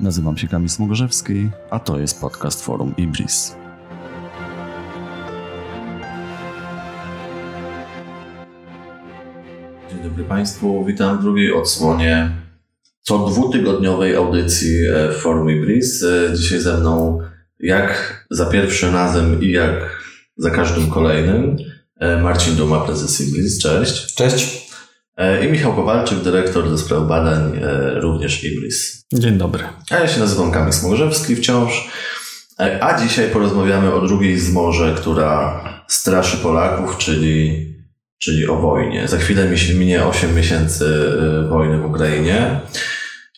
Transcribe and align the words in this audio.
Nazywam 0.00 0.36
się 0.36 0.48
Kamil 0.48 0.68
Smogorzewski, 0.68 1.50
a 1.70 1.78
to 1.78 1.98
jest 1.98 2.20
podcast 2.20 2.64
Forum 2.64 2.94
Ibris. 2.96 3.54
Dzień 9.90 10.02
dobry 10.02 10.24
Państwu, 10.24 10.84
witam 10.84 11.18
w 11.18 11.22
drugiej 11.22 11.52
odsłonie 11.52 12.30
co 13.00 13.18
dwutygodniowej 13.18 14.16
audycji 14.16 14.86
e, 14.86 15.12
Forum 15.12 15.50
Ibris. 15.50 16.02
E, 16.02 16.36
dzisiaj 16.36 16.60
ze 16.60 16.78
mną, 16.78 17.18
jak 17.58 18.26
za 18.30 18.46
pierwszym 18.46 18.94
razem 18.94 19.42
i 19.42 19.50
jak 19.50 20.02
za 20.36 20.50
każdym 20.50 20.90
kolejnym, 20.90 21.56
e, 21.96 22.22
Marcin 22.22 22.56
Duma, 22.56 22.80
prezes 22.80 23.20
Ibris. 23.20 23.58
Cześć. 23.58 24.14
Cześć. 24.14 24.69
I 25.44 25.52
Michał 25.52 25.72
Kowalczyk, 25.72 26.18
dyrektor 26.18 26.70
do 26.70 26.78
spraw 26.78 27.06
badań, 27.08 27.60
również 27.94 28.44
Ibris. 28.44 29.04
Dzień 29.12 29.38
dobry. 29.38 29.64
A 29.90 29.98
ja 29.98 30.08
się 30.08 30.20
nazywam 30.20 30.52
Kamil 30.52 30.72
Smogorzewski 30.72 31.36
wciąż. 31.36 31.88
A 32.80 33.00
dzisiaj 33.02 33.28
porozmawiamy 33.28 33.94
o 33.94 34.06
drugiej 34.06 34.38
zmorze, 34.38 34.94
która 34.96 35.60
straszy 35.88 36.36
Polaków, 36.36 36.98
czyli, 36.98 37.66
czyli 38.18 38.46
o 38.46 38.56
wojnie. 38.56 39.08
Za 39.08 39.18
chwilę 39.18 39.48
minie 39.74 40.04
8 40.04 40.34
miesięcy 40.34 40.84
wojny 41.48 41.78
w 41.78 41.84
Ukrainie. 41.84 42.60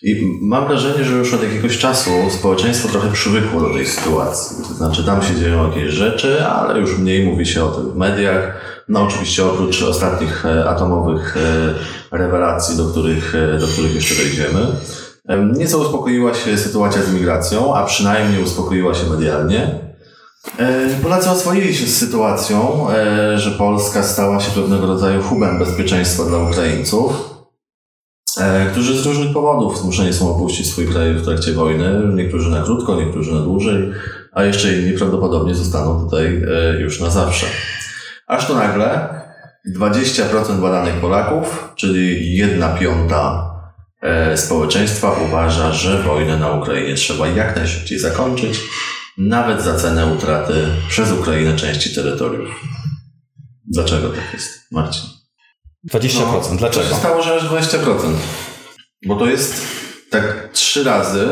I 0.02 0.38
mam 0.42 0.68
wrażenie, 0.68 1.04
że 1.04 1.14
już 1.14 1.34
od 1.34 1.42
jakiegoś 1.42 1.78
czasu 1.78 2.10
społeczeństwo 2.30 2.88
trochę 2.88 3.12
przywykło 3.12 3.60
do 3.60 3.74
tej 3.74 3.86
sytuacji. 3.86 4.56
To 4.68 4.74
znaczy, 4.74 5.04
tam 5.04 5.22
się 5.22 5.36
dzieją 5.36 5.68
jakieś 5.68 5.92
rzeczy, 5.92 6.46
ale 6.46 6.80
już 6.80 6.98
mniej 6.98 7.24
mówi 7.24 7.46
się 7.46 7.64
o 7.64 7.68
tym 7.68 7.90
w 7.90 7.96
mediach. 7.96 8.71
No, 8.92 9.02
oczywiście 9.02 9.46
oprócz 9.46 9.82
ostatnich 9.82 10.46
e, 10.46 10.68
atomowych 10.68 11.36
e, 11.36 12.16
rewelacji, 12.16 12.76
do 12.76 12.84
których, 12.84 13.34
e, 13.34 13.58
do 13.58 13.66
których 13.66 13.94
jeszcze 13.94 14.14
dojdziemy. 14.14 14.66
Nieco 15.58 15.78
uspokoiła 15.78 16.34
się 16.34 16.58
sytuacja 16.58 17.02
z 17.02 17.14
migracją, 17.14 17.74
a 17.74 17.84
przynajmniej 17.84 18.42
uspokoiła 18.42 18.94
się 18.94 19.06
medialnie. 19.10 19.78
Polacy 21.02 21.30
oswoili 21.30 21.74
się 21.74 21.86
z 21.86 21.96
sytuacją, 21.96 22.86
że 23.36 23.50
Polska 23.50 24.02
stała 24.02 24.40
się 24.40 24.50
pewnego 24.50 24.86
rodzaju 24.86 25.22
hubem 25.22 25.58
bezpieczeństwa 25.58 26.24
dla 26.24 26.38
Ukraińców. 26.38 27.12
Którzy 28.72 29.02
z 29.02 29.06
różnych 29.06 29.32
powodów 29.32 29.78
zmuszeni 29.78 30.12
są 30.12 30.36
opuścić 30.36 30.70
swój 30.70 30.86
kraj 30.86 31.14
w 31.14 31.24
trakcie 31.24 31.52
wojny. 31.52 32.02
Niektórzy 32.14 32.50
na 32.50 32.62
krótko, 32.62 32.96
niektórzy 32.96 33.34
na 33.34 33.40
dłużej, 33.40 33.90
a 34.32 34.44
jeszcze 34.44 34.78
inni 34.78 34.98
prawdopodobnie 34.98 35.54
zostaną 35.54 36.04
tutaj 36.04 36.42
już 36.78 37.00
na 37.00 37.10
zawsze. 37.10 37.46
Aż 38.32 38.46
tu 38.46 38.54
nagle 38.54 39.08
20% 39.76 40.60
badanych 40.60 40.94
Polaków, 40.94 41.72
czyli 41.76 42.36
jedna 42.36 42.68
piąta 42.68 43.50
e, 44.02 44.36
społeczeństwa 44.36 45.12
uważa, 45.12 45.72
że 45.72 46.02
wojnę 46.02 46.36
na 46.36 46.50
Ukrainie 46.50 46.94
trzeba 46.94 47.28
jak 47.28 47.56
najszybciej 47.56 47.98
zakończyć, 47.98 48.60
nawet 49.18 49.62
za 49.62 49.76
cenę 49.76 50.06
utraty 50.06 50.54
przez 50.88 51.12
Ukrainę 51.12 51.56
części 51.56 51.94
terytoriów. 51.94 52.48
Dlaczego 53.64 54.08
tak 54.08 54.32
jest, 54.32 54.50
Marcin? 54.70 55.10
20%. 55.92 56.50
No, 56.50 56.56
Dlaczego? 56.56 56.84
To 56.84 56.90
się 56.90 57.00
stało, 57.00 57.22
że 57.22 57.34
aż 57.34 57.44
20%. 57.44 57.96
Bo 59.06 59.16
to 59.16 59.26
jest 59.26 59.62
tak 60.10 60.48
trzy 60.52 60.84
razy 60.84 61.28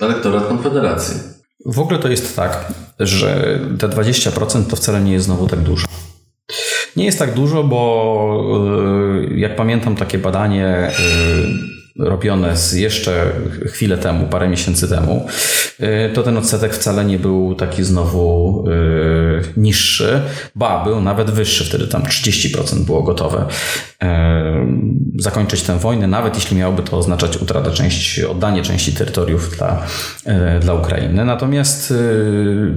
elektorat 0.00 0.48
Konfederacji. 0.48 1.20
W 1.66 1.78
ogóle 1.78 1.98
to 1.98 2.08
jest 2.08 2.36
tak, 2.36 2.72
że 2.98 3.58
te 3.78 3.88
20% 3.88 4.64
to 4.70 4.76
wcale 4.76 5.00
nie 5.00 5.12
jest 5.12 5.26
znowu 5.26 5.46
tak 5.46 5.60
dużo. 5.60 5.86
Nie 6.98 7.04
jest 7.04 7.18
tak 7.18 7.34
dużo, 7.34 7.64
bo 7.64 8.58
y, 9.30 9.38
jak 9.38 9.56
pamiętam 9.56 9.96
takie 9.96 10.18
badanie 10.18 10.90
y, 10.90 11.77
robione 11.98 12.56
z 12.56 12.72
jeszcze 12.72 13.32
chwilę 13.66 13.98
temu, 13.98 14.26
parę 14.26 14.48
miesięcy 14.48 14.88
temu, 14.88 15.26
y, 15.80 16.12
to 16.14 16.22
ten 16.22 16.36
odsetek 16.36 16.74
wcale 16.74 17.04
nie 17.04 17.18
był 17.18 17.54
taki 17.54 17.84
znowu 17.84 18.64
y, 18.68 19.42
niższy, 19.56 20.20
ba, 20.54 20.84
był 20.84 21.00
nawet 21.00 21.30
wyższy, 21.30 21.64
wtedy 21.64 21.86
tam 21.86 22.02
30% 22.02 22.84
było 22.84 23.02
gotowe 23.02 23.46
y, 24.02 24.06
zakończyć 25.18 25.62
tę 25.62 25.78
wojnę, 25.78 26.06
nawet 26.06 26.34
jeśli 26.34 26.56
miałoby 26.56 26.82
to 26.82 26.98
oznaczać 26.98 27.36
utratę 27.36 27.70
części, 27.70 28.26
oddanie 28.26 28.62
części 28.62 28.92
terytoriów 28.92 29.56
dla, 29.56 29.86
dla 30.60 30.74
Ukrainy. 30.74 31.24
Natomiast 31.24 31.94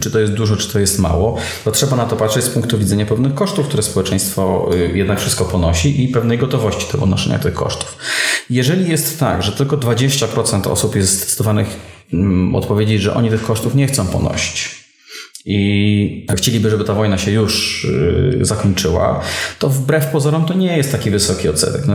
czy 0.01 0.11
to 0.11 0.19
jest 0.19 0.33
dużo, 0.33 0.55
czy 0.55 0.73
to 0.73 0.79
jest 0.79 0.99
mało, 0.99 1.37
to 1.65 1.71
trzeba 1.71 1.95
na 1.95 2.05
to 2.05 2.15
patrzeć 2.15 2.43
z 2.43 2.49
punktu 2.49 2.77
widzenia 2.77 3.05
pewnych 3.05 3.33
kosztów, 3.33 3.67
które 3.67 3.83
społeczeństwo 3.83 4.69
jednak 4.93 5.19
wszystko 5.19 5.45
ponosi 5.45 6.03
i 6.03 6.07
pewnej 6.07 6.37
gotowości 6.37 6.91
do 6.91 6.97
ponoszenia 6.97 7.39
tych 7.39 7.53
kosztów. 7.53 7.97
Jeżeli 8.49 8.89
jest 8.89 9.10
tak, 9.19 9.43
że 9.43 9.51
tylko 9.51 9.77
20% 9.77 10.71
osób 10.71 10.95
jest 10.95 11.17
zdecydowanych 11.17 11.67
mm, 12.13 12.55
odpowiedzieć, 12.55 13.01
że 13.01 13.13
oni 13.13 13.29
tych 13.29 13.43
kosztów 13.43 13.75
nie 13.75 13.87
chcą 13.87 14.07
ponosić 14.07 14.81
i 15.45 16.27
chcieliby, 16.35 16.69
żeby 16.69 16.83
ta 16.83 16.93
wojna 16.93 17.17
się 17.17 17.31
już 17.31 17.85
y, 17.85 18.39
zakończyła, 18.41 19.21
to 19.59 19.69
wbrew 19.69 20.05
pozorom 20.07 20.45
to 20.45 20.53
nie 20.53 20.77
jest 20.77 20.91
taki 20.91 21.11
wysoki 21.11 21.49
odsetek. 21.49 21.81
No, 21.87 21.93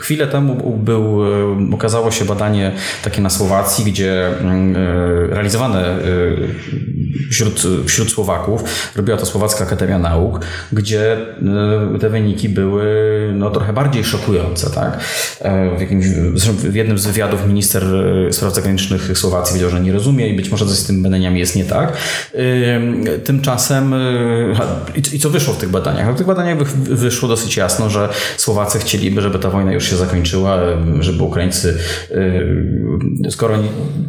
Chwilę 0.00 0.26
temu 0.26 0.78
był, 0.78 1.24
e, 1.24 1.74
okazało 1.74 2.10
się 2.10 2.24
badanie 2.24 2.72
takie 3.04 3.22
na 3.22 3.30
Słowacji, 3.30 3.84
gdzie 3.84 4.28
mm, 4.28 4.76
e, 4.76 5.26
realizowane 5.26 5.80
e, 5.80 6.00
wśród, 7.30 7.62
wśród 7.86 8.10
Słowaków, 8.10 8.64
robiła 8.96 9.16
to 9.16 9.26
Słowacka 9.26 9.64
Akademia 9.64 9.98
Nauk, 9.98 10.40
gdzie 10.72 11.16
te 12.00 12.10
wyniki 12.10 12.48
były 12.48 12.84
no, 13.34 13.50
trochę 13.50 13.72
bardziej 13.72 14.04
szokujące. 14.04 14.70
Tak? 14.70 15.00
W, 15.76 15.80
jakimś, 15.80 16.06
w 16.46 16.74
jednym 16.74 16.98
z 16.98 17.06
wywiadów 17.06 17.46
minister 17.46 17.84
spraw 18.30 18.54
zagranicznych 18.54 19.18
Słowacji 19.18 19.50
powiedział, 19.50 19.70
że 19.70 19.80
nie 19.80 19.92
rozumie 19.92 20.28
i 20.28 20.36
być 20.36 20.50
może 20.50 20.66
coś 20.66 20.76
z 20.76 20.86
tym 20.86 21.02
badaniami 21.02 21.40
jest 21.40 21.56
nie 21.56 21.64
tak. 21.64 21.92
Tymczasem 23.24 23.94
i 25.12 25.18
co 25.18 25.30
wyszło 25.30 25.54
w 25.54 25.58
tych 25.58 25.68
badaniach? 25.68 26.14
W 26.14 26.18
tych 26.18 26.26
badaniach 26.26 26.58
wyszło 26.72 27.28
dosyć 27.28 27.56
jasno, 27.56 27.90
że 27.90 28.08
Słowacy 28.36 28.78
chcieliby, 28.78 29.20
żeby 29.20 29.38
ta 29.38 29.50
wojna 29.50 29.72
już 29.72 29.89
się 29.90 29.96
zakończyła, 29.96 30.58
żeby 31.00 31.22
Ukraińcy, 31.22 31.78
y, 32.10 33.30
skoro 33.30 33.56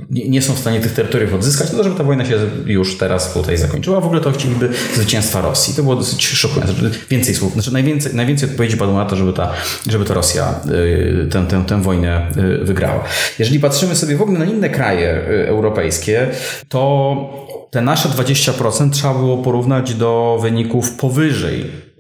nie, 0.10 0.42
są 0.42 0.54
w 0.54 0.60
stanie 0.60 0.80
tych 0.80 0.94
terytoriów 0.94 1.34
odzyskać, 1.34 1.72
no 1.72 1.78
to 1.78 1.84
żeby 1.84 1.96
ta 1.96 2.04
wojna 2.04 2.26
się 2.26 2.36
już 2.66 2.98
teraz 2.98 3.34
tutaj 3.34 3.58
zakończyła. 3.58 4.02
W 4.02 4.06
ogóle 4.06 4.22
to 4.22 4.32
chcieliby 4.32 4.70
zwycięstwa 4.96 5.42
Rosji. 5.42 5.74
To 5.74 5.84
było 5.84 5.96
dosyć 5.96 6.28
szokujące. 6.28 6.74
Więcej 7.10 7.36
słów, 7.36 7.54
znaczy 7.54 7.74
najwięcej, 7.74 8.16
najwięcej 8.16 8.50
odpowiedzi 8.50 8.78
padło 8.78 8.96
na 8.96 9.06
to, 9.06 9.16
żeby 9.16 9.34
ta, 9.34 9.54
żeby 9.90 10.06
ta 10.06 10.14
Rosja 10.14 10.60
y, 10.68 11.28
tę, 11.32 11.46
tę, 11.48 11.64
tę 11.68 11.82
wojnę 11.82 12.32
wygrała. 12.62 13.04
Jeżeli 13.40 13.60
patrzymy 13.60 13.96
sobie 13.96 14.16
w 14.16 14.22
ogóle 14.22 14.40
na 14.40 14.46
inne 14.46 14.70
kraje 14.70 15.24
europejskie, 15.48 16.28
to 16.70 17.52
te 17.72 17.82
nasze 17.82 18.10
20% 18.10 18.90
trzeba 18.90 19.14
było 19.14 19.38
porównać 19.38 19.94
do 19.94 20.40
wyników 20.42 20.92
powyżej 20.92 21.91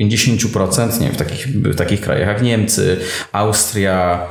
50%, 0.00 1.00
nie 1.00 1.10
w 1.10 1.16
takich, 1.16 1.46
w 1.46 1.76
takich 1.76 2.00
krajach 2.00 2.28
jak 2.28 2.42
Niemcy, 2.42 3.00
Austria, 3.32 4.26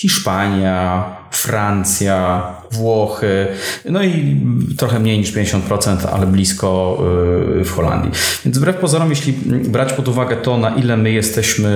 Hiszpania, 0.00 1.16
Francja, 1.30 2.42
Włochy, 2.72 3.46
no 3.84 4.02
i 4.02 4.40
trochę 4.78 5.00
mniej 5.00 5.18
niż 5.18 5.32
50%, 5.32 6.06
ale 6.12 6.26
blisko 6.26 6.98
y, 7.60 7.64
w 7.64 7.70
Holandii. 7.70 8.10
Więc 8.44 8.58
wbrew 8.58 8.76
pozorom, 8.76 9.10
jeśli 9.10 9.32
brać 9.68 9.92
pod 9.92 10.08
uwagę 10.08 10.36
to, 10.36 10.58
na 10.58 10.74
ile 10.74 10.96
my 10.96 11.10
jesteśmy 11.10 11.68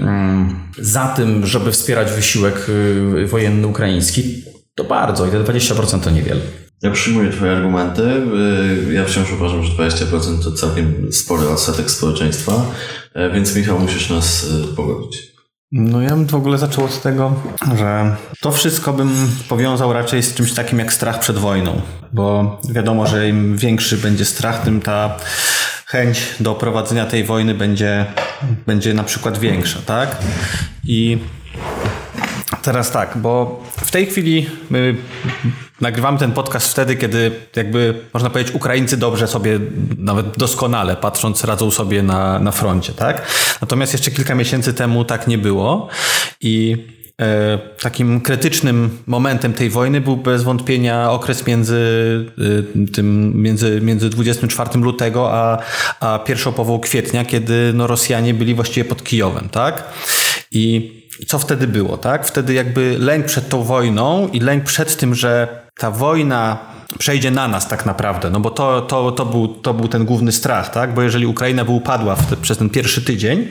mm, 0.00 0.60
za 0.78 1.08
tym, 1.08 1.46
żeby 1.46 1.72
wspierać 1.72 2.12
wysiłek 2.12 2.66
y, 2.68 3.26
wojenny 3.26 3.66
ukraiński, 3.66 4.42
to 4.74 4.84
bardzo 4.84 5.26
i 5.26 5.30
te 5.30 5.40
20% 5.40 6.00
to 6.00 6.10
niewiele. 6.10 6.40
Ja 6.82 6.90
przyjmuję 6.90 7.30
Twoje 7.30 7.52
argumenty. 7.52 8.02
Y, 8.02 8.94
ja 8.94 9.04
wciąż 9.04 9.32
uważam, 9.32 9.64
że 9.64 9.72
20% 9.72 10.44
to 10.44 10.52
całkiem 10.52 11.12
spory 11.12 11.48
odsetek 11.48 11.90
społeczeństwa, 11.90 12.52
y, 13.16 13.30
więc 13.34 13.56
Michał, 13.56 13.78
musisz 13.78 14.10
nas 14.10 14.44
y, 14.44 14.76
pogodzić. 14.76 15.28
No 15.72 16.02
ja 16.02 16.10
bym 16.10 16.26
w 16.26 16.34
ogóle 16.34 16.58
zaczął 16.58 16.84
od 16.84 17.02
tego, 17.02 17.34
że 17.78 18.16
to 18.40 18.52
wszystko 18.52 18.92
bym 18.92 19.10
powiązał 19.48 19.92
raczej 19.92 20.22
z 20.22 20.34
czymś 20.34 20.52
takim 20.52 20.78
jak 20.78 20.92
strach 20.92 21.20
przed 21.20 21.38
wojną, 21.38 21.80
bo 22.12 22.60
wiadomo, 22.70 23.06
że 23.06 23.28
im 23.28 23.56
większy 23.56 23.96
będzie 23.96 24.24
strach, 24.24 24.64
tym 24.64 24.80
ta 24.80 25.16
chęć 25.86 26.20
do 26.40 26.54
prowadzenia 26.54 27.06
tej 27.06 27.24
wojny 27.24 27.54
będzie, 27.54 28.06
będzie 28.66 28.94
na 28.94 29.04
przykład 29.04 29.38
większa, 29.38 29.78
tak? 29.86 30.16
I 30.84 31.18
teraz 32.68 32.90
tak, 32.90 33.18
bo 33.18 33.62
w 33.76 33.90
tej 33.90 34.06
chwili 34.06 34.46
my 34.70 34.96
nagrywamy 35.80 36.18
ten 36.18 36.32
podcast 36.32 36.70
wtedy, 36.70 36.96
kiedy 36.96 37.30
jakby 37.56 37.94
można 38.14 38.30
powiedzieć 38.30 38.54
Ukraińcy 38.54 38.96
dobrze 38.96 39.28
sobie, 39.28 39.60
nawet 39.98 40.38
doskonale 40.38 40.96
patrząc 40.96 41.44
radzą 41.44 41.70
sobie 41.70 42.02
na, 42.02 42.38
na 42.38 42.52
froncie, 42.52 42.92
tak? 42.92 43.26
Natomiast 43.60 43.92
jeszcze 43.92 44.10
kilka 44.10 44.34
miesięcy 44.34 44.74
temu 44.74 45.04
tak 45.04 45.26
nie 45.26 45.38
było 45.38 45.88
i 46.40 46.86
e, 47.20 47.58
takim 47.58 48.20
krytycznym 48.20 48.98
momentem 49.06 49.52
tej 49.52 49.70
wojny 49.70 50.00
był 50.00 50.16
bez 50.16 50.42
wątpienia 50.42 51.10
okres 51.10 51.46
między 51.46 51.76
e, 52.84 52.86
tym, 52.86 53.32
między, 53.42 53.80
między 53.80 54.10
24 54.10 54.70
lutego 54.80 55.34
a, 55.34 55.58
a 56.00 56.18
pierwszą 56.18 56.52
połową 56.52 56.78
kwietnia, 56.80 57.24
kiedy 57.24 57.72
no, 57.74 57.86
Rosjanie 57.86 58.34
byli 58.34 58.54
właściwie 58.54 58.84
pod 58.84 59.04
Kijowem, 59.04 59.48
tak? 59.48 59.84
I 60.50 60.97
co 61.26 61.38
wtedy 61.38 61.66
było, 61.66 61.98
tak? 61.98 62.26
Wtedy 62.26 62.54
jakby 62.54 62.96
lęk 62.98 63.26
przed 63.26 63.48
tą 63.48 63.62
wojną 63.62 64.28
i 64.28 64.40
lęk 64.40 64.64
przed 64.64 64.96
tym, 64.96 65.14
że 65.14 65.48
ta 65.78 65.90
wojna 65.90 66.58
przejdzie 66.98 67.30
na 67.30 67.48
nas 67.48 67.68
tak 67.68 67.86
naprawdę, 67.86 68.30
no 68.30 68.40
bo 68.40 68.50
to, 68.50 68.80
to, 68.80 69.12
to, 69.12 69.26
był, 69.26 69.48
to 69.48 69.74
był 69.74 69.88
ten 69.88 70.04
główny 70.04 70.32
strach, 70.32 70.70
tak? 70.70 70.94
Bo 70.94 71.02
jeżeli 71.02 71.26
Ukraina 71.26 71.64
by 71.64 71.70
upadła 71.70 72.16
te, 72.16 72.36
przez 72.36 72.58
ten 72.58 72.70
pierwszy 72.70 73.02
tydzień, 73.02 73.48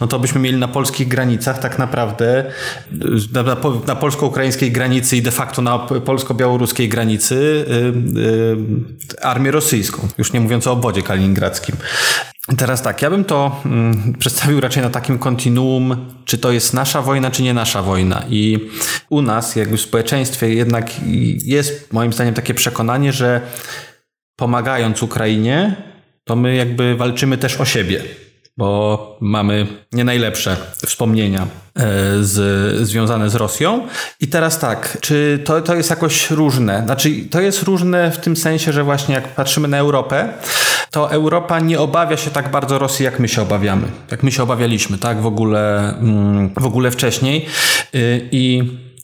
no 0.00 0.06
to 0.06 0.18
byśmy 0.18 0.40
mieli 0.40 0.56
na 0.56 0.68
polskich 0.68 1.08
granicach 1.08 1.58
tak 1.58 1.78
naprawdę, 1.78 2.44
na, 3.32 3.42
na, 3.42 3.56
na 3.86 3.96
polsko-ukraińskiej 3.96 4.72
granicy 4.72 5.16
i 5.16 5.22
de 5.22 5.30
facto 5.30 5.62
na 5.62 5.78
polsko-białoruskiej 5.78 6.88
granicy 6.88 7.64
yy, 8.14 8.22
yy, 8.22 8.56
armię 9.22 9.50
rosyjską, 9.50 10.08
już 10.18 10.32
nie 10.32 10.40
mówiąc 10.40 10.66
o 10.66 10.72
obwodzie 10.72 11.02
kaliningradzkim. 11.02 11.76
Teraz 12.56 12.82
tak, 12.82 13.02
ja 13.02 13.10
bym 13.10 13.24
to 13.24 13.60
mm, 13.64 14.14
przedstawił 14.18 14.60
raczej 14.60 14.82
na 14.82 14.90
takim 14.90 15.18
kontinuum, 15.18 16.12
czy 16.24 16.38
to 16.38 16.52
jest 16.52 16.74
nasza 16.74 17.02
wojna, 17.02 17.30
czy 17.30 17.42
nie 17.42 17.54
nasza 17.54 17.82
wojna. 17.82 18.24
I 18.28 18.68
u 19.08 19.22
nas, 19.22 19.56
jakby 19.56 19.76
w 19.76 19.80
społeczeństwie, 19.80 20.54
jednak 20.54 20.90
jest 21.44 21.92
moim 21.92 22.12
zdaniem 22.12 22.34
takie 22.34 22.54
przekonanie, 22.54 23.12
że 23.12 23.40
pomagając 24.36 25.02
Ukrainie, 25.02 25.76
to 26.24 26.36
my 26.36 26.56
jakby 26.56 26.96
walczymy 26.96 27.38
też 27.38 27.60
o 27.60 27.64
siebie 27.64 28.02
bo 28.58 29.16
mamy 29.20 29.66
nie 29.92 30.04
najlepsze 30.04 30.56
wspomnienia 30.86 31.42
e, 31.42 31.46
z, 32.20 32.88
związane 32.88 33.30
z 33.30 33.34
Rosją. 33.34 33.86
I 34.20 34.28
teraz 34.28 34.58
tak, 34.58 34.98
czy 35.00 35.42
to, 35.44 35.62
to 35.62 35.74
jest 35.74 35.90
jakoś 35.90 36.30
różne? 36.30 36.82
Znaczy, 36.84 37.10
to 37.30 37.40
jest 37.40 37.62
różne 37.62 38.10
w 38.10 38.18
tym 38.18 38.36
sensie, 38.36 38.72
że 38.72 38.84
właśnie 38.84 39.14
jak 39.14 39.34
patrzymy 39.34 39.68
na 39.68 39.78
Europę, 39.78 40.28
to 40.90 41.10
Europa 41.10 41.60
nie 41.60 41.80
obawia 41.80 42.16
się 42.16 42.30
tak 42.30 42.50
bardzo 42.50 42.78
Rosji, 42.78 43.04
jak 43.04 43.20
my 43.20 43.28
się 43.28 43.42
obawiamy. 43.42 43.86
Jak 44.10 44.22
my 44.22 44.32
się 44.32 44.42
obawialiśmy, 44.42 44.98
tak? 44.98 45.20
W 45.20 45.26
ogóle, 45.26 45.94
mm, 45.98 46.50
w 46.56 46.66
ogóle 46.66 46.90
wcześniej. 46.90 47.46
Y, 47.94 48.28
I 48.32 48.62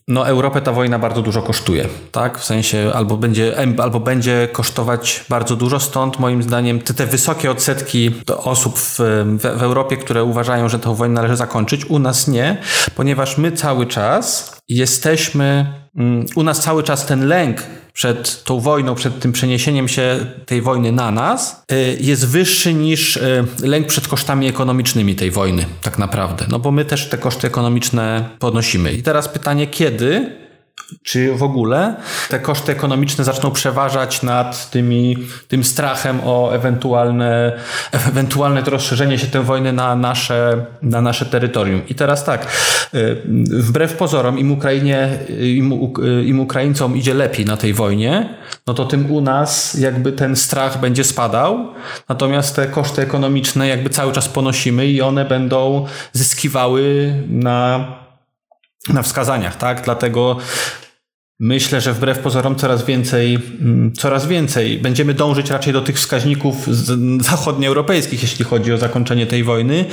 no 0.08 0.28
Europę 0.28 0.60
ta 0.60 0.72
wojna 0.72 0.98
bardzo 0.98 1.22
dużo 1.22 1.42
kosztuje, 1.42 1.88
tak? 2.12 2.38
W 2.38 2.44
sensie 2.44 2.92
albo 2.94 3.16
będzie, 3.16 3.56
albo 3.82 4.00
będzie 4.00 4.48
kosztować 4.52 5.24
bardzo 5.28 5.56
dużo, 5.56 5.80
stąd 5.80 6.18
moim 6.18 6.42
zdaniem 6.42 6.80
te, 6.80 6.94
te 6.94 7.06
wysokie 7.06 7.50
odsetki 7.50 8.14
osób 8.36 8.78
w, 8.78 8.98
w, 8.98 9.58
w 9.58 9.62
Europie, 9.62 9.96
które 9.96 10.24
uważają, 10.24 10.68
że 10.68 10.78
tę 10.78 10.94
wojnę 10.94 11.14
należy 11.14 11.36
zakończyć, 11.36 11.84
u 11.84 11.98
nas 11.98 12.28
nie, 12.28 12.56
ponieważ 12.96 13.38
my 13.38 13.52
cały 13.52 13.86
czas 13.86 14.53
jesteśmy, 14.69 15.66
mm, 15.96 16.26
u 16.34 16.43
nas 16.43 16.61
cały 16.61 16.82
czas 16.82 17.06
ten 17.06 17.26
lęk 17.26 17.62
przed 17.93 18.44
tą 18.44 18.61
wojną, 18.61 18.94
przed 18.94 19.20
tym 19.20 19.32
przeniesieniem 19.32 19.88
się 19.88 20.26
tej 20.46 20.62
wojny 20.62 20.93
na 20.93 21.11
nas, 21.11 21.64
y, 21.72 21.99
jest 22.00 22.28
wyższy 22.28 22.75
niż 22.75 23.16
y, 23.16 23.44
lęk 23.62 23.87
przed 23.87 24.08
kosztami 24.08 24.49
ekonomicznymi 24.49 25.14
tej 25.14 25.31
wojny, 25.31 25.66
tak 25.82 25.99
naprawdę. 25.99 26.46
No 26.50 26.58
bo 26.58 26.70
my 26.70 26.84
też 26.84 27.08
te 27.08 27.19
koszty 27.19 27.46
ekonomiczne 27.46 28.28
ponosimy. 28.38 28.93
I 28.93 29.02
teraz 29.02 29.28
pytanie, 29.28 29.66
kiedy 29.66 30.44
czy 31.02 31.34
w 31.34 31.42
ogóle 31.42 31.94
te 32.28 32.40
koszty 32.40 32.72
ekonomiczne 32.72 33.24
zaczną 33.24 33.50
przeważać 33.50 34.22
nad 34.22 34.70
tymi, 34.70 35.16
tym 35.48 35.64
strachem 35.64 36.20
o 36.24 36.54
ewentualne, 36.54 37.52
ewentualne 38.08 38.62
to 38.62 38.70
rozszerzenie 38.70 39.18
się 39.18 39.26
tej 39.26 39.42
wojny 39.42 39.72
na 39.72 39.96
nasze, 39.96 40.66
na 40.82 41.00
nasze 41.00 41.26
terytorium. 41.26 41.82
I 41.88 41.94
teraz 41.94 42.24
tak, 42.24 42.46
y, 42.94 43.22
wbrew 43.50 43.96
pozorom 43.96 44.38
im 44.38 44.52
Ukrainie, 44.52 45.18
im, 45.40 45.92
im 46.24 46.40
Ukraińcom 46.40 46.96
idzie 46.96 47.14
lepiej 47.14 47.46
na 47.46 47.56
tej 47.56 47.74
wojnie, 47.74 48.34
no 48.66 48.74
to 48.74 48.84
tym 48.84 49.10
u 49.10 49.20
nas 49.20 49.74
jakby 49.74 50.12
ten 50.12 50.36
strach 50.36 50.80
będzie 50.80 51.04
spadał, 51.04 51.68
natomiast 52.08 52.56
te 52.56 52.66
koszty 52.66 53.02
ekonomiczne 53.02 53.68
jakby 53.68 53.90
cały 53.90 54.12
czas 54.12 54.28
ponosimy 54.28 54.86
i 54.86 55.02
one 55.02 55.24
będą 55.24 55.86
zyskiwały 56.12 57.14
na 57.28 58.03
na 58.88 59.02
wskazaniach, 59.02 59.56
tak? 59.56 59.81
Dlatego 59.81 60.36
Myślę, 61.40 61.81
że 61.81 61.92
wbrew 61.92 62.19
pozorom 62.19 62.56
coraz 62.56 62.84
więcej, 62.84 63.34
mm, 63.60 63.92
coraz 63.92 64.26
więcej 64.26 64.78
będziemy 64.78 65.14
dążyć 65.14 65.50
raczej 65.50 65.72
do 65.72 65.81
tych 65.81 65.96
wskaźników 65.96 66.66
zachodnioeuropejskich, 67.20 68.22
jeśli 68.22 68.44
chodzi 68.44 68.72
o 68.72 68.78
zakończenie 68.78 69.26
tej 69.26 69.44
wojny, 69.44 69.84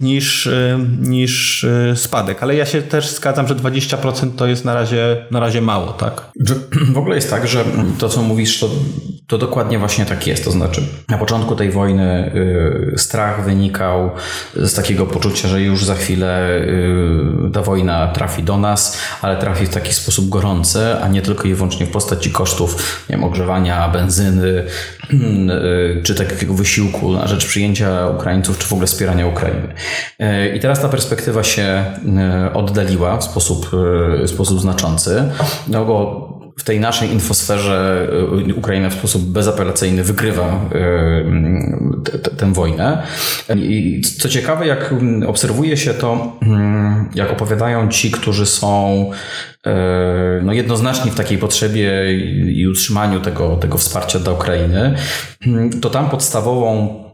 niż, 0.00 0.46
y, 0.46 0.78
niż 1.00 1.64
y, 1.64 1.92
spadek. 1.96 2.42
Ale 2.42 2.54
ja 2.54 2.66
się 2.66 2.82
też 2.82 3.10
zgadzam, 3.10 3.48
że 3.48 3.54
20% 3.54 4.30
to 4.36 4.46
jest 4.46 4.64
na 4.64 4.74
razie, 4.74 5.26
na 5.30 5.40
razie 5.40 5.60
mało, 5.60 5.92
tak? 5.92 6.30
W 6.94 6.98
ogóle 6.98 7.16
jest 7.16 7.30
tak, 7.30 7.48
że 7.48 7.64
to, 7.98 8.08
co 8.08 8.22
mówisz, 8.22 8.60
to, 8.60 8.70
to 9.26 9.38
dokładnie 9.38 9.78
właśnie 9.78 10.06
tak 10.06 10.26
jest. 10.26 10.44
To 10.44 10.50
znaczy, 10.50 10.82
na 11.08 11.18
początku 11.18 11.56
tej 11.56 11.70
wojny 11.70 12.32
y, 12.94 12.98
strach 12.98 13.44
wynikał 13.44 14.10
z 14.56 14.74
takiego 14.74 15.06
poczucia, 15.06 15.48
że 15.48 15.62
już 15.62 15.84
za 15.84 15.94
chwilę 15.94 16.48
ta 17.52 17.62
wojna 17.62 18.06
trafi 18.06 18.42
do 18.42 18.58
nas, 18.58 18.98
ale 19.22 19.36
trafi 19.36 19.66
w 19.66 19.70
taki 19.70 19.94
sposób 19.94 20.28
gorący, 20.28 20.87
a 21.02 21.08
nie 21.08 21.22
tylko 21.22 21.48
i 21.48 21.54
wyłącznie 21.54 21.86
w 21.86 21.90
postaci 21.90 22.30
kosztów 22.30 23.06
nie 23.10 23.16
wiem, 23.16 23.24
ogrzewania, 23.24 23.88
benzyny, 23.88 24.64
czy 26.04 26.14
takiego 26.14 26.54
wysiłku 26.54 27.12
na 27.12 27.26
rzecz 27.26 27.46
przyjęcia 27.46 28.08
Ukraińców, 28.08 28.58
czy 28.58 28.66
w 28.66 28.72
ogóle 28.72 28.86
wspierania 28.86 29.26
Ukrainy. 29.26 29.74
E, 30.18 30.56
I 30.56 30.60
teraz 30.60 30.80
ta 30.82 30.88
perspektywa 30.88 31.42
się 31.42 31.62
e, 31.62 32.50
oddaliła 32.54 33.16
w 33.16 33.24
sposób, 33.24 33.70
w 34.22 34.30
sposób 34.30 34.60
znaczący, 34.60 35.24
no 35.68 35.84
bo 35.84 36.37
w 36.58 36.64
tej 36.64 36.80
naszej 36.80 37.12
infosferze 37.12 38.08
Ukraina 38.56 38.90
w 38.90 38.94
sposób 38.94 39.22
bezapelacyjny 39.22 40.04
wygrywa 40.04 40.70
tę 42.38 42.52
wojnę. 42.52 43.02
I 43.56 44.00
co 44.20 44.28
ciekawe, 44.28 44.66
jak 44.66 44.94
obserwuje 45.26 45.76
się 45.76 45.94
to, 45.94 46.38
jak 47.14 47.32
opowiadają 47.32 47.88
ci, 47.88 48.10
którzy 48.10 48.46
są 48.46 49.10
E, 49.66 50.40
no 50.42 50.52
jednoznaczni 50.52 51.10
w 51.10 51.14
takiej 51.14 51.38
potrzebie 51.38 52.14
i 52.52 52.66
utrzymaniu 52.68 53.20
tego, 53.20 53.56
tego 53.56 53.78
wsparcia 53.78 54.18
dla 54.18 54.32
Ukrainy, 54.32 54.94
to 55.80 55.90
tam 55.90 56.10
podstawową 56.10 57.04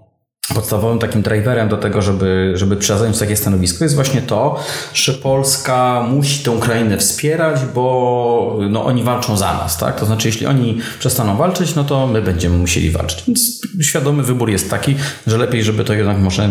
podstawowym 0.54 0.98
takim 0.98 1.22
driverem 1.22 1.68
do 1.68 1.76
tego, 1.76 2.02
żeby, 2.02 2.52
żeby 2.54 2.76
zająć 2.82 3.18
takie 3.18 3.36
stanowisko 3.36 3.84
jest 3.84 3.94
właśnie 3.94 4.22
to, 4.22 4.60
że 4.94 5.12
Polska 5.12 6.06
musi 6.10 6.44
tę 6.44 6.50
Ukrainę 6.50 6.98
wspierać, 6.98 7.60
bo 7.74 8.58
no, 8.70 8.84
oni 8.84 9.02
walczą 9.02 9.36
za 9.36 9.52
nas, 9.52 9.78
tak? 9.78 10.00
To 10.00 10.06
znaczy, 10.06 10.28
jeśli 10.28 10.46
oni 10.46 10.80
przestaną 10.98 11.36
walczyć, 11.36 11.74
no 11.74 11.84
to 11.84 12.06
my 12.06 12.22
będziemy 12.22 12.58
musieli 12.58 12.90
walczyć. 12.90 13.24
Więc 13.26 13.60
świadomy 13.80 14.22
wybór 14.22 14.50
jest 14.50 14.70
taki, 14.70 14.96
że 15.26 15.38
lepiej, 15.38 15.64
żeby 15.64 15.84
to 15.84 15.94
jednak 15.94 16.18
może 16.18 16.48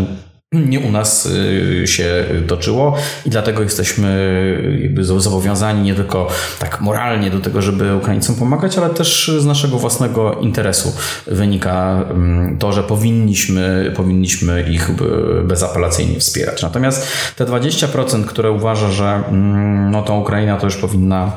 nie 0.53 0.79
u 0.79 0.91
nas 0.91 1.25
y, 1.25 1.88
się 1.88 2.25
toczyło 2.47 2.95
i 3.25 3.29
dlatego 3.29 3.63
jesteśmy 3.63 4.79
jakby 4.81 5.03
zobowiązani 5.03 5.81
nie 5.81 5.95
tylko 5.95 6.27
tak 6.59 6.81
moralnie 6.81 7.30
do 7.30 7.39
tego, 7.39 7.61
żeby 7.61 7.95
Ukraińcom 7.95 8.35
pomagać, 8.35 8.78
ale 8.78 8.89
też 8.89 9.31
z 9.39 9.45
naszego 9.45 9.78
własnego 9.78 10.33
interesu 10.33 10.95
wynika 11.28 12.06
mm, 12.09 12.57
to, 12.57 12.73
że 12.73 12.83
powinniśmy, 12.83 13.94
powinniśmy 13.95 14.63
ich 14.69 14.89
bezapelacyjnie 15.44 16.19
wspierać. 16.19 16.61
Natomiast 16.61 17.07
te 17.35 17.45
20%, 17.45 18.25
które 18.25 18.51
uważa, 18.51 18.92
że 18.92 19.23
mm, 19.30 19.92
no, 19.92 20.01
tą 20.01 20.19
Ukraina 20.19 20.57
to 20.57 20.66
już 20.66 20.75
powinna 20.75 21.31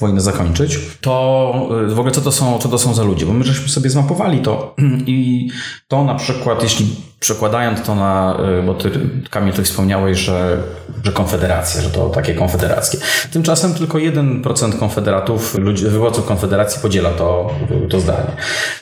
wojnę 0.00 0.20
zakończyć, 0.20 0.78
to 1.00 1.68
y, 1.90 1.94
w 1.94 1.98
ogóle 1.98 2.14
co 2.14 2.20
to 2.20 2.32
są, 2.32 2.58
co 2.58 2.68
to 2.68 2.78
są 2.78 2.94
za 2.94 3.02
ludzie? 3.02 3.26
Bo 3.26 3.32
my 3.32 3.44
żeśmy 3.44 3.68
sobie 3.68 3.90
zmapowali 3.90 4.40
to 4.40 4.74
i 5.06 5.48
to 5.88 6.04
na 6.04 6.14
przykład, 6.14 6.62
jeśli 6.62 6.96
przekładając 7.20 7.82
to 7.82 7.94
na, 7.94 8.38
y, 8.60 8.62
bo 8.62 8.74
ty 8.74 8.90
Kamil 9.30 9.52
tu 9.52 9.62
wspomniałeś, 9.62 10.18
że, 10.18 10.62
że 11.04 11.12
konfederacja, 11.12 11.82
że 11.82 11.90
to 11.90 12.08
takie 12.08 12.34
konfederackie. 12.34 12.98
Tymczasem 13.32 13.74
tylko 13.74 13.98
1% 13.98 14.78
konfederatów, 14.78 15.54
ludzi, 15.58 15.84
wyborców 15.84 16.26
konfederacji 16.26 16.82
podziela 16.82 17.10
to, 17.10 17.50
to 17.90 18.00
zdanie. 18.00 18.32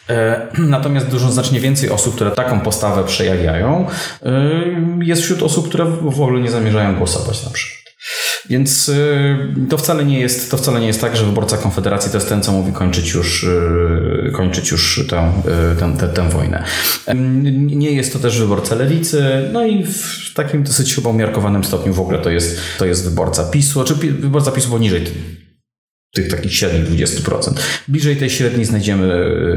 E, 0.08 0.46
natomiast 0.58 1.06
dużo 1.06 1.32
znacznie 1.32 1.60
więcej 1.60 1.90
osób, 1.90 2.14
które 2.14 2.30
taką 2.30 2.60
postawę 2.60 3.04
przejawiają, 3.04 3.86
y, 4.26 5.04
jest 5.04 5.22
wśród 5.22 5.42
osób, 5.42 5.68
które 5.68 5.84
w 5.84 6.20
ogóle 6.20 6.40
nie 6.40 6.50
zamierzają 6.50 6.96
głosować 6.96 7.44
na 7.44 7.50
przykład. 7.50 7.85
Więc 8.48 8.88
y, 8.88 9.36
to 9.70 9.78
wcale 9.78 10.04
nie 10.04 10.20
jest, 10.20 10.50
to 10.50 10.56
wcale 10.56 10.80
nie 10.80 10.86
jest 10.86 11.00
tak, 11.00 11.16
że 11.16 11.24
wyborca 11.24 11.56
Konfederacji 11.56 12.10
to 12.10 12.16
jest 12.16 12.28
ten, 12.28 12.42
co 12.42 12.52
mówi 12.52 12.72
kończyć 12.72 13.14
już, 13.14 13.42
y, 13.42 14.30
kończyć 14.32 14.70
już 14.70 15.06
tę, 15.10 15.32
y, 15.72 15.76
tę, 15.76 15.96
tę, 15.98 16.08
tę 16.08 16.28
wojnę. 16.28 16.64
Nie 17.54 17.92
jest 17.92 18.12
to 18.12 18.18
też 18.18 18.38
wyborca 18.38 18.74
lewicy, 18.74 19.48
no 19.52 19.66
i 19.66 19.84
w 19.84 20.34
takim 20.34 20.62
dosyć 20.62 20.94
chyba 20.94 21.10
umiarkowanym 21.10 21.64
stopniu 21.64 21.94
w 21.94 22.00
ogóle 22.00 22.18
to 22.18 22.30
jest, 22.30 22.60
to 22.78 22.86
jest 22.86 23.04
wyborca 23.04 23.44
PiSu, 23.44 23.84
czy 23.84 23.94
wyborca 23.94 24.52
PiSu 24.52 24.70
poniżej 24.70 25.04
tych 26.16 26.28
takich 26.28 26.54
średnich 26.54 27.08
20%. 27.08 27.60
Bliżej 27.88 28.16
tej 28.16 28.30
średniej 28.30 28.64
znajdziemy 28.64 29.14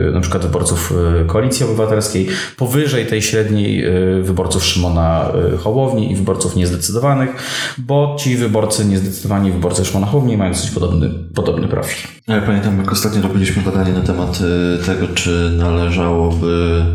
e, 0.07 0.11
na 0.11 0.21
przykład 0.21 0.43
wyborców 0.43 0.93
e, 1.21 1.25
Koalicji 1.25 1.65
Obywatelskiej, 1.65 2.27
powyżej 2.57 3.05
tej 3.05 3.21
średniej 3.21 3.85
e, 3.85 3.91
wyborców 4.21 4.65
Szymona 4.65 5.31
Hołowni 5.59 6.11
i 6.11 6.15
wyborców 6.15 6.55
niezdecydowanych, 6.55 7.29
bo 7.77 8.15
ci 8.19 8.35
wyborcy 8.35 8.85
niezdecydowani, 8.85 9.51
wyborcy 9.51 9.85
Szymona 9.85 10.07
Hołowni 10.07 10.37
mają 10.37 10.51
dosyć 10.51 10.71
podobny, 10.71 11.09
podobny 11.35 11.67
profil. 11.67 12.09
Ja 12.27 12.41
pamiętam, 12.41 12.77
jak 12.77 12.91
ostatnio 12.91 13.21
robiliśmy 13.21 13.63
badanie 13.63 13.93
na 13.93 14.01
temat 14.01 14.39
tego, 14.85 15.07
czy 15.07 15.51
należałoby 15.57 16.85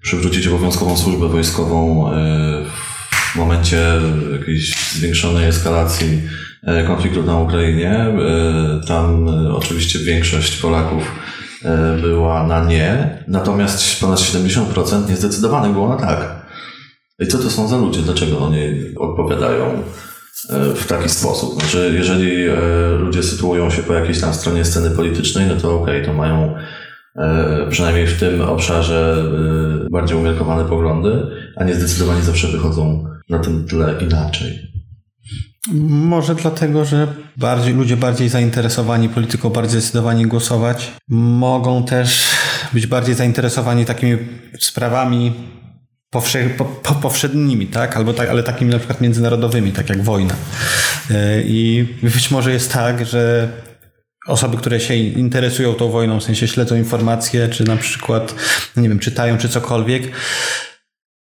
przywrócić 0.00 0.46
obowiązkową 0.46 0.96
służbę 0.96 1.28
wojskową 1.28 2.10
w 3.32 3.36
momencie 3.36 3.78
jakiejś 4.38 4.73
zwiększonej 4.94 5.48
eskalacji 5.48 6.22
e, 6.62 6.84
konfliktu 6.84 7.22
na 7.22 7.38
Ukrainie. 7.38 7.90
E, 7.90 8.80
tam 8.88 9.28
oczywiście 9.52 9.98
większość 9.98 10.56
Polaków 10.56 11.12
była 12.02 12.46
na 12.46 12.64
nie, 12.64 13.18
natomiast 13.28 14.00
ponad 14.00 14.18
70% 14.18 15.08
niezdecydowanych 15.08 15.72
było 15.72 15.88
na 15.88 15.96
tak. 15.96 16.46
I 17.18 17.26
co 17.26 17.38
to 17.38 17.50
są 17.50 17.68
za 17.68 17.76
ludzie? 17.76 18.02
Dlaczego 18.02 18.38
oni 18.38 18.60
odpowiadają 18.96 19.82
w 20.76 20.86
taki 20.86 21.08
sposób? 21.08 21.54
Znaczy, 21.54 21.94
jeżeli 21.96 22.44
ludzie 22.98 23.22
sytuują 23.22 23.70
się 23.70 23.82
po 23.82 23.94
jakiejś 23.94 24.20
tam 24.20 24.34
stronie 24.34 24.64
sceny 24.64 24.90
politycznej, 24.90 25.46
no 25.46 25.56
to 25.56 25.80
okej, 25.80 25.94
okay, 25.94 26.06
to 26.06 26.12
mają 26.12 26.54
E, 27.16 27.66
przynajmniej 27.70 28.06
w 28.06 28.20
tym 28.20 28.40
obszarze 28.40 29.24
e, 29.86 29.90
bardziej 29.90 30.18
umiarkowane 30.18 30.64
poglądy, 30.64 31.26
a 31.56 31.64
nie 31.64 31.74
zdecydowanie 31.74 32.22
zawsze 32.22 32.48
wychodzą 32.48 33.04
na 33.28 33.38
tym 33.38 33.66
tle 33.66 33.94
inaczej. 34.00 34.73
Może 35.72 36.34
dlatego, 36.34 36.84
że 36.84 37.14
bardziej, 37.36 37.74
ludzie 37.74 37.96
bardziej 37.96 38.28
zainteresowani 38.28 39.08
polityką, 39.08 39.50
bardziej 39.50 39.80
zdecydowani 39.80 40.26
głosować, 40.26 40.92
mogą 41.08 41.84
też 41.84 42.30
być 42.72 42.86
bardziej 42.86 43.14
zainteresowani 43.14 43.84
takimi 43.84 44.18
sprawami 44.60 45.32
powsze, 46.10 46.50
po, 46.50 46.64
po, 46.64 46.94
powszednimi, 46.94 47.66
tak? 47.66 47.96
Albo 47.96 48.12
tak, 48.12 48.28
ale 48.28 48.42
takimi 48.42 48.70
na 48.70 48.78
przykład 48.78 49.00
międzynarodowymi, 49.00 49.72
tak 49.72 49.88
jak 49.88 50.02
wojna. 50.02 50.34
E, 51.10 51.42
I 51.42 51.88
być 52.02 52.30
może 52.30 52.52
jest 52.52 52.72
tak, 52.72 53.06
że 53.06 53.48
osoby, 54.26 54.56
które 54.56 54.80
się 54.80 54.94
interesują 54.94 55.74
tą 55.74 55.90
wojną, 55.90 56.20
w 56.20 56.24
sensie 56.24 56.48
śledzą 56.48 56.76
informacje, 56.76 57.48
czy 57.48 57.64
na 57.64 57.76
przykład, 57.76 58.34
nie 58.76 58.88
wiem, 58.88 58.98
czytają, 58.98 59.38
czy 59.38 59.48
cokolwiek, 59.48 60.02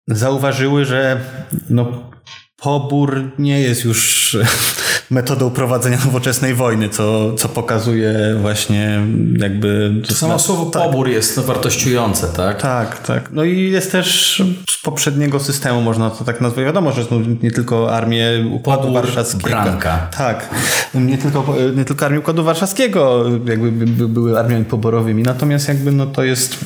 zauważyły, 0.07 0.85
że 0.85 1.21
no, 1.69 2.11
pobór 2.57 3.31
nie 3.39 3.59
jest 3.59 3.85
już 3.85 4.16
metodą 5.11 5.49
prowadzenia 5.49 5.97
nowoczesnej 6.05 6.53
wojny, 6.53 6.89
co, 6.89 7.33
co 7.33 7.49
pokazuje 7.49 8.37
właśnie 8.41 8.99
jakby... 9.37 10.01
To 10.07 10.13
samo 10.13 10.39
słowo 10.39 10.65
tak. 10.65 10.83
pobór 10.83 11.09
jest 11.09 11.39
wartościujące, 11.39 12.27
tak? 12.27 12.61
Tak, 12.61 12.99
tak. 12.99 13.31
No 13.31 13.43
i 13.43 13.71
jest 13.71 13.91
też 13.91 14.43
z 14.69 14.81
poprzedniego 14.81 15.39
systemu, 15.39 15.81
można 15.81 16.09
to 16.09 16.23
tak 16.23 16.41
nazwać. 16.41 16.65
Wiadomo, 16.65 16.91
że 16.91 17.05
nie 17.43 17.51
tylko 17.51 17.95
armię 17.95 18.27
Układu 18.51 18.81
pobór, 18.83 19.01
Warszawskiego. 19.01 19.49
Branka. 19.49 20.07
Tak. 20.17 20.49
Nie 20.93 21.17
tylko, 21.17 21.55
nie 21.75 21.85
tylko 21.85 22.05
armię 22.05 22.19
Układu 22.19 22.43
Warszawskiego 22.43 23.23
jakby 23.45 23.71
były 24.07 24.39
armiami 24.39 24.65
poborowymi, 24.65 25.23
natomiast 25.23 25.67
jakby 25.67 25.91
no 25.91 26.05
to 26.05 26.23
jest, 26.23 26.57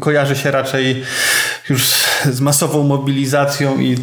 kojarzy 0.00 0.36
się 0.36 0.50
raczej 0.50 1.02
już 1.70 2.04
z 2.24 2.40
masową 2.40 2.82
mobilizacją 2.82 3.78
i 3.78 3.96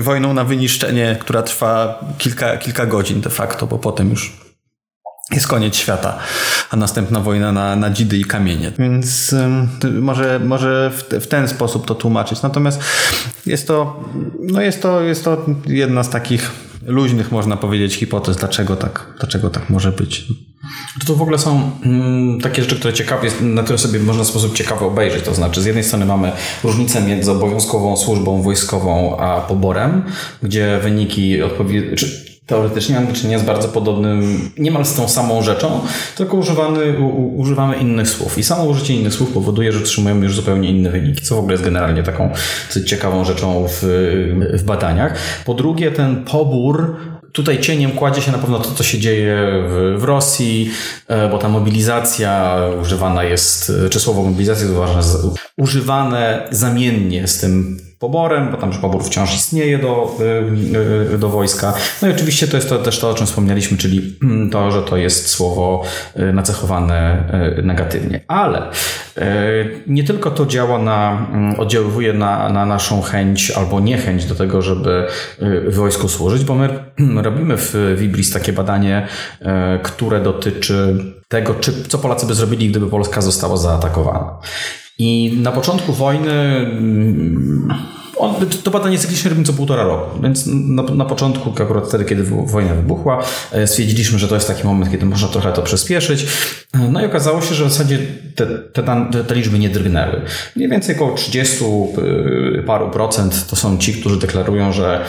wojną 0.00 0.34
na 0.34 0.44
wyniszczenie, 0.44 1.16
która 1.20 1.42
trwa 1.42 2.04
kilka, 2.18 2.56
kilka 2.56 2.86
godzin 2.86 3.20
de 3.20 3.30
facto, 3.30 3.66
bo 3.66 3.78
potem 3.78 4.10
już 4.10 4.32
jest 5.30 5.48
koniec 5.48 5.76
świata, 5.76 6.18
a 6.70 6.76
następna 6.76 7.20
wojna 7.20 7.52
na, 7.52 7.76
na 7.76 7.90
dzidy 7.90 8.18
i 8.18 8.24
kamienie. 8.24 8.72
Więc 8.78 9.34
może, 10.00 10.40
może 10.44 10.90
w, 10.90 11.24
w, 11.24 11.26
ten 11.26 11.48
sposób 11.48 11.86
to 11.86 11.94
tłumaczyć. 11.94 12.42
Natomiast 12.42 12.80
jest 13.46 13.66
to, 13.66 14.04
no 14.40 14.60
jest 14.60 14.82
to, 14.82 15.00
jest 15.00 15.24
to 15.24 15.46
jedna 15.66 16.02
z 16.02 16.10
takich 16.10 16.50
luźnych, 16.86 17.32
można 17.32 17.56
powiedzieć, 17.56 17.94
hipotez, 17.94 18.36
dlaczego 18.36 18.76
tak, 18.76 19.06
dlaczego 19.18 19.50
tak 19.50 19.70
może 19.70 19.92
być. 19.92 20.26
To, 21.00 21.06
to 21.06 21.14
w 21.14 21.22
ogóle 21.22 21.38
są 21.38 21.70
mm, 21.84 22.40
takie 22.40 22.62
rzeczy, 22.62 22.76
które 22.76 22.94
ciekawe, 22.94 23.28
na 23.40 23.62
które 23.62 23.78
sobie 23.78 24.00
można 24.00 24.24
w 24.24 24.26
sposób 24.26 24.54
ciekawy 24.54 24.84
obejrzeć. 24.84 25.24
To 25.24 25.34
znaczy, 25.34 25.62
z 25.62 25.64
jednej 25.64 25.84
strony 25.84 26.06
mamy 26.06 26.32
różnicę 26.64 27.02
między 27.02 27.30
obowiązkową 27.30 27.96
służbą 27.96 28.42
wojskową 28.42 29.16
a 29.18 29.40
poborem, 29.40 30.02
gdzie 30.42 30.78
wyniki 30.82 31.42
odpowiednio 31.42 31.96
teoretycznie 32.46 32.94
mamy 32.94 33.06
do 33.06 33.12
czynienia 33.12 33.38
z 33.38 33.42
bardzo 33.42 33.68
podobnym, 33.68 34.50
niemal 34.58 34.84
z 34.84 34.94
tą 34.94 35.08
samą 35.08 35.42
rzeczą, 35.42 35.80
tylko 36.16 36.36
używamy, 36.36 36.98
u, 36.98 37.38
używamy 37.38 37.76
innych 37.76 38.08
słów. 38.08 38.38
I 38.38 38.42
samo 38.42 38.64
użycie 38.64 38.94
innych 38.94 39.14
słów 39.14 39.32
powoduje, 39.32 39.72
że 39.72 39.78
otrzymujemy 39.78 40.24
już 40.24 40.36
zupełnie 40.36 40.70
inne 40.70 40.90
wyniki, 40.90 41.22
co 41.22 41.34
w 41.34 41.38
ogóle 41.38 41.52
jest 41.54 41.64
generalnie 41.64 42.02
taką 42.02 42.30
ciekawą 42.86 43.24
rzeczą 43.24 43.66
w, 43.68 43.80
w 44.54 44.62
badaniach. 44.64 45.14
Po 45.44 45.54
drugie, 45.54 45.90
ten 45.90 46.24
pobór 46.24 46.96
Tutaj 47.32 47.60
cieniem 47.60 47.90
kładzie 47.90 48.22
się 48.22 48.32
na 48.32 48.38
pewno 48.38 48.58
to, 48.58 48.70
co 48.70 48.82
się 48.82 48.98
dzieje 48.98 49.36
w, 49.68 50.00
w 50.00 50.04
Rosji, 50.04 50.70
e, 51.08 51.28
bo 51.28 51.38
ta 51.38 51.48
mobilizacja 51.48 52.56
używana 52.80 53.24
jest, 53.24 53.72
czy 53.90 54.00
słowo 54.00 54.22
mobilizacja 54.22 54.66
jest 54.66 55.16
używane 55.56 56.48
zamiennie 56.50 57.28
z 57.28 57.40
tym 57.40 57.80
poborem, 58.02 58.50
bo 58.50 58.56
tam 58.56 58.68
już 58.68 58.78
pobór 58.78 59.04
wciąż 59.04 59.34
istnieje 59.34 59.78
do, 59.78 60.16
y, 61.10 61.14
y, 61.14 61.18
do 61.18 61.28
wojska. 61.28 61.74
No 62.02 62.08
i 62.08 62.10
oczywiście 62.10 62.48
to 62.48 62.56
jest 62.56 62.68
to, 62.68 62.78
też 62.78 62.98
to, 62.98 63.10
o 63.10 63.14
czym 63.14 63.26
wspomnieliśmy, 63.26 63.78
czyli 63.78 64.16
mm, 64.22 64.50
to, 64.50 64.70
że 64.70 64.82
to 64.82 64.96
jest 64.96 65.28
słowo 65.28 65.82
y, 66.16 66.32
nacechowane 66.32 67.24
negatywnie. 67.62 68.20
Ale 68.28 68.70
nie 69.86 70.04
tylko 70.04 70.30
to 70.30 70.46
działa 70.46 70.78
na, 70.78 71.26
mm, 71.32 71.60
oddziaływuje 71.60 72.12
na, 72.12 72.48
na 72.48 72.66
naszą 72.66 73.02
chęć 73.02 73.50
albo 73.50 73.80
niechęć 73.80 74.24
do 74.24 74.34
tego, 74.34 74.62
żeby 74.62 75.06
wojsku 75.68 76.08
służyć, 76.08 76.44
bo 76.44 76.54
my 76.54 77.22
robimy 77.22 77.56
w 77.56 77.74
Vibris 77.98 78.32
takie 78.32 78.52
badanie, 78.52 79.06
które 79.82 80.20
dotyczy 80.20 80.96
tego, 81.28 81.54
czy, 81.54 81.88
co 81.88 81.98
Polacy 81.98 82.26
by 82.26 82.34
zrobili, 82.34 82.68
gdyby 82.68 82.86
Polska 82.86 83.20
została 83.20 83.56
zaatakowana. 83.56 84.38
I 85.04 85.38
na 85.42 85.52
początku 85.52 85.92
wojny 85.92 86.32
mm, 86.32 87.68
on, 88.16 88.34
to 88.64 88.70
badanie 88.70 88.98
cyklicznie 88.98 89.28
robimy 89.28 89.46
co 89.46 89.52
półtora 89.52 89.82
roku, 89.82 90.22
więc 90.22 90.46
na, 90.46 90.82
na 90.82 91.04
początku, 91.04 91.52
akurat 91.62 91.88
wtedy, 91.88 92.04
kiedy 92.04 92.24
wojna 92.24 92.74
wybuchła, 92.74 93.24
e, 93.52 93.66
stwierdziliśmy, 93.66 94.18
że 94.18 94.28
to 94.28 94.34
jest 94.34 94.48
taki 94.48 94.66
moment, 94.66 94.90
kiedy 94.90 95.06
można 95.06 95.28
trochę 95.28 95.52
to 95.52 95.62
przyspieszyć. 95.62 96.26
E, 96.74 96.78
no 96.78 97.02
i 97.02 97.06
okazało 97.06 97.40
się, 97.42 97.54
że 97.54 97.64
w 97.64 97.72
zasadzie 97.72 97.98
te, 98.34 98.46
te, 98.46 98.82
te 99.28 99.34
liczby 99.34 99.58
nie 99.58 99.68
drgnęły. 99.68 100.20
Mniej 100.56 100.68
więcej 100.68 100.96
około 100.96 101.14
30 101.14 101.64
e, 101.64 102.62
paru 102.62 102.90
procent 102.90 103.46
to 103.46 103.56
są 103.56 103.78
ci, 103.78 103.94
którzy 103.94 104.18
deklarują, 104.18 104.72
że 104.72 105.04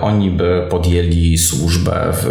oni 0.00 0.30
by 0.30 0.66
podjęli 0.70 1.38
służbę 1.38 2.12
w 2.12 2.26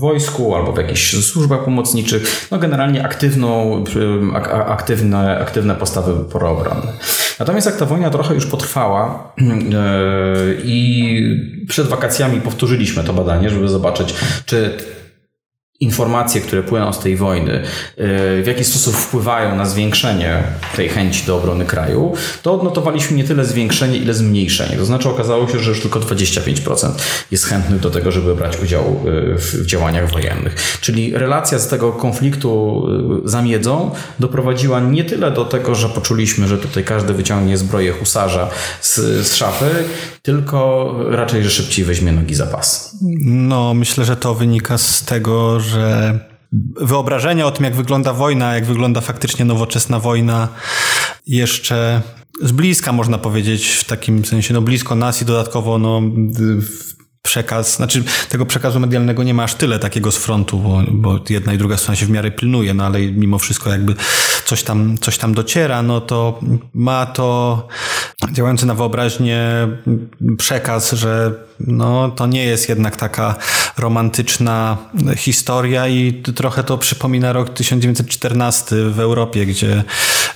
wojsku 0.00 0.54
albo 0.54 0.72
w 0.72 0.76
jakichś 0.78 1.24
służbach 1.24 1.64
pomocniczych, 1.64 2.48
no 2.50 2.58
generalnie 2.58 3.04
aktywną, 3.04 3.84
aktywne, 4.66 5.38
aktywne 5.38 5.74
postawy 5.74 6.24
proobronne. 6.24 6.92
Natomiast 7.38 7.66
jak 7.66 7.76
ta 7.76 7.86
wojna 7.86 8.10
trochę 8.10 8.34
już 8.34 8.46
potrwała 8.46 9.32
i 10.64 11.14
przed 11.68 11.86
wakacjami 11.86 12.40
powtórzyliśmy 12.40 13.04
to 13.04 13.12
badanie, 13.12 13.50
żeby 13.50 13.68
zobaczyć, 13.68 14.14
czy 14.46 14.78
informacje, 15.80 16.40
które 16.40 16.62
płyną 16.62 16.92
z 16.92 16.98
tej 16.98 17.16
wojny, 17.16 17.52
y, 17.52 17.62
w 18.42 18.44
jaki 18.46 18.64
sposób 18.64 18.96
wpływają 18.96 19.56
na 19.56 19.66
zwiększenie 19.66 20.42
tej 20.76 20.88
chęci 20.88 21.26
do 21.26 21.36
obrony 21.36 21.64
kraju, 21.64 22.14
to 22.42 22.54
odnotowaliśmy 22.54 23.16
nie 23.16 23.24
tyle 23.24 23.44
zwiększenie, 23.44 23.96
ile 23.96 24.14
zmniejszenie. 24.14 24.76
To 24.76 24.84
znaczy 24.84 25.08
okazało 25.08 25.48
się, 25.48 25.58
że 25.58 25.70
już 25.70 25.80
tylko 25.80 26.00
25% 26.00 26.90
jest 27.30 27.44
chętnych 27.44 27.80
do 27.80 27.90
tego, 27.90 28.12
żeby 28.12 28.34
brać 28.34 28.62
udział 28.62 28.84
y, 28.84 29.34
w 29.38 29.66
działaniach 29.66 30.10
wojennych. 30.10 30.78
Czyli 30.80 31.12
relacja 31.14 31.58
z 31.58 31.68
tego 31.68 31.92
konfliktu 31.92 32.86
y, 33.24 33.28
za 33.28 33.42
miedzą 33.42 33.90
doprowadziła 34.18 34.80
nie 34.80 35.04
tyle 35.04 35.30
do 35.30 35.44
tego, 35.44 35.74
że 35.74 35.88
poczuliśmy, 35.88 36.48
że 36.48 36.58
tutaj 36.58 36.84
każdy 36.84 37.14
wyciągnie 37.14 37.56
zbroję 37.56 37.92
husarza 37.92 38.48
z, 38.80 38.96
z 39.26 39.34
szafy, 39.34 39.70
tylko 40.22 40.94
raczej, 41.10 41.44
że 41.44 41.50
szybciej 41.50 41.84
weźmie 41.84 42.12
nogi 42.12 42.34
za 42.34 42.46
pas. 42.46 42.96
No, 43.24 43.74
myślę, 43.74 44.04
że 44.04 44.16
to 44.16 44.34
wynika 44.34 44.78
z 44.78 45.04
tego, 45.04 45.60
że 45.60 45.69
wyobrażenia 46.80 47.46
o 47.46 47.50
tym, 47.50 47.64
jak 47.64 47.74
wygląda 47.74 48.12
wojna, 48.12 48.54
jak 48.54 48.64
wygląda 48.64 49.00
faktycznie 49.00 49.44
nowoczesna 49.44 50.00
wojna, 50.00 50.48
jeszcze 51.26 52.02
z 52.42 52.52
bliska 52.52 52.92
można 52.92 53.18
powiedzieć, 53.18 53.68
w 53.70 53.84
takim 53.84 54.24
sensie, 54.24 54.54
no 54.54 54.62
blisko 54.62 54.94
nas 54.94 55.22
i 55.22 55.24
dodatkowo 55.24 55.78
no, 55.78 56.02
przekaz, 57.22 57.76
znaczy 57.76 58.04
tego 58.28 58.46
przekazu 58.46 58.80
medialnego 58.80 59.22
nie 59.22 59.34
ma 59.34 59.44
aż 59.44 59.54
tyle 59.54 59.78
takiego 59.78 60.12
z 60.12 60.16
frontu, 60.16 60.58
bo, 60.58 60.82
bo 60.90 61.20
jedna 61.28 61.52
i 61.52 61.58
druga 61.58 61.76
strona 61.76 61.96
się 61.96 62.06
w 62.06 62.10
miarę 62.10 62.30
pilnuje, 62.30 62.74
no 62.74 62.86
ale 62.86 63.00
mimo 63.00 63.38
wszystko 63.38 63.70
jakby 63.70 63.94
coś 64.44 64.62
tam, 64.62 64.98
coś 64.98 65.18
tam 65.18 65.34
dociera, 65.34 65.82
no 65.82 66.00
to 66.00 66.40
ma 66.74 67.06
to 67.06 67.68
działający 68.32 68.66
na 68.66 68.74
wyobraźnię 68.74 69.68
przekaz, 70.38 70.92
że 70.92 71.34
no, 71.66 72.10
to 72.10 72.26
nie 72.26 72.44
jest 72.44 72.68
jednak 72.68 72.96
taka 72.96 73.34
romantyczna 73.78 74.76
historia 75.16 75.88
i 75.88 76.12
trochę 76.12 76.64
to 76.64 76.78
przypomina 76.78 77.32
rok 77.32 77.50
1914 77.54 78.76
w 78.76 79.00
Europie, 79.00 79.46
gdzie 79.46 79.84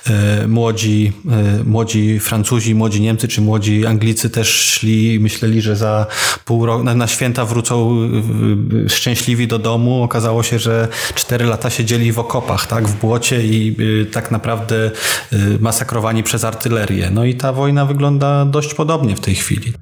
e, 0.06 0.46
młodzi, 0.46 1.12
e, 1.60 1.64
młodzi 1.64 2.20
Francuzi, 2.20 2.74
młodzi 2.74 3.00
Niemcy 3.00 3.28
czy 3.28 3.40
młodzi 3.40 3.86
Anglicy 3.86 4.30
też 4.30 4.48
szli 4.48 5.14
i 5.14 5.20
myśleli, 5.20 5.60
że 5.60 5.76
za 5.76 6.06
pół 6.44 6.66
roku, 6.66 6.84
na, 6.84 7.06
święta 7.06 7.44
wrócą 7.44 7.98
e, 8.84 8.88
szczęśliwi 8.88 9.48
do 9.48 9.58
domu. 9.58 10.02
Okazało 10.02 10.42
się, 10.42 10.58
że 10.58 10.88
cztery 11.14 11.44
lata 11.44 11.70
siedzieli 11.70 12.12
w 12.12 12.18
okopach, 12.18 12.66
tak, 12.66 12.88
w 12.88 13.00
błocie 13.00 13.46
i 13.46 13.76
tak 14.12 14.30
naprawdę 14.30 14.90
masakrowani 15.60 16.22
przez 16.22 16.44
artylerię. 16.44 17.10
No 17.10 17.24
i 17.24 17.34
ta 17.34 17.52
wojna 17.52 17.73
wygląda 17.82 18.44
dość 18.44 18.74
podobnie 18.74 19.16
w 19.16 19.20
tej 19.20 19.34
chwili. 19.34 19.72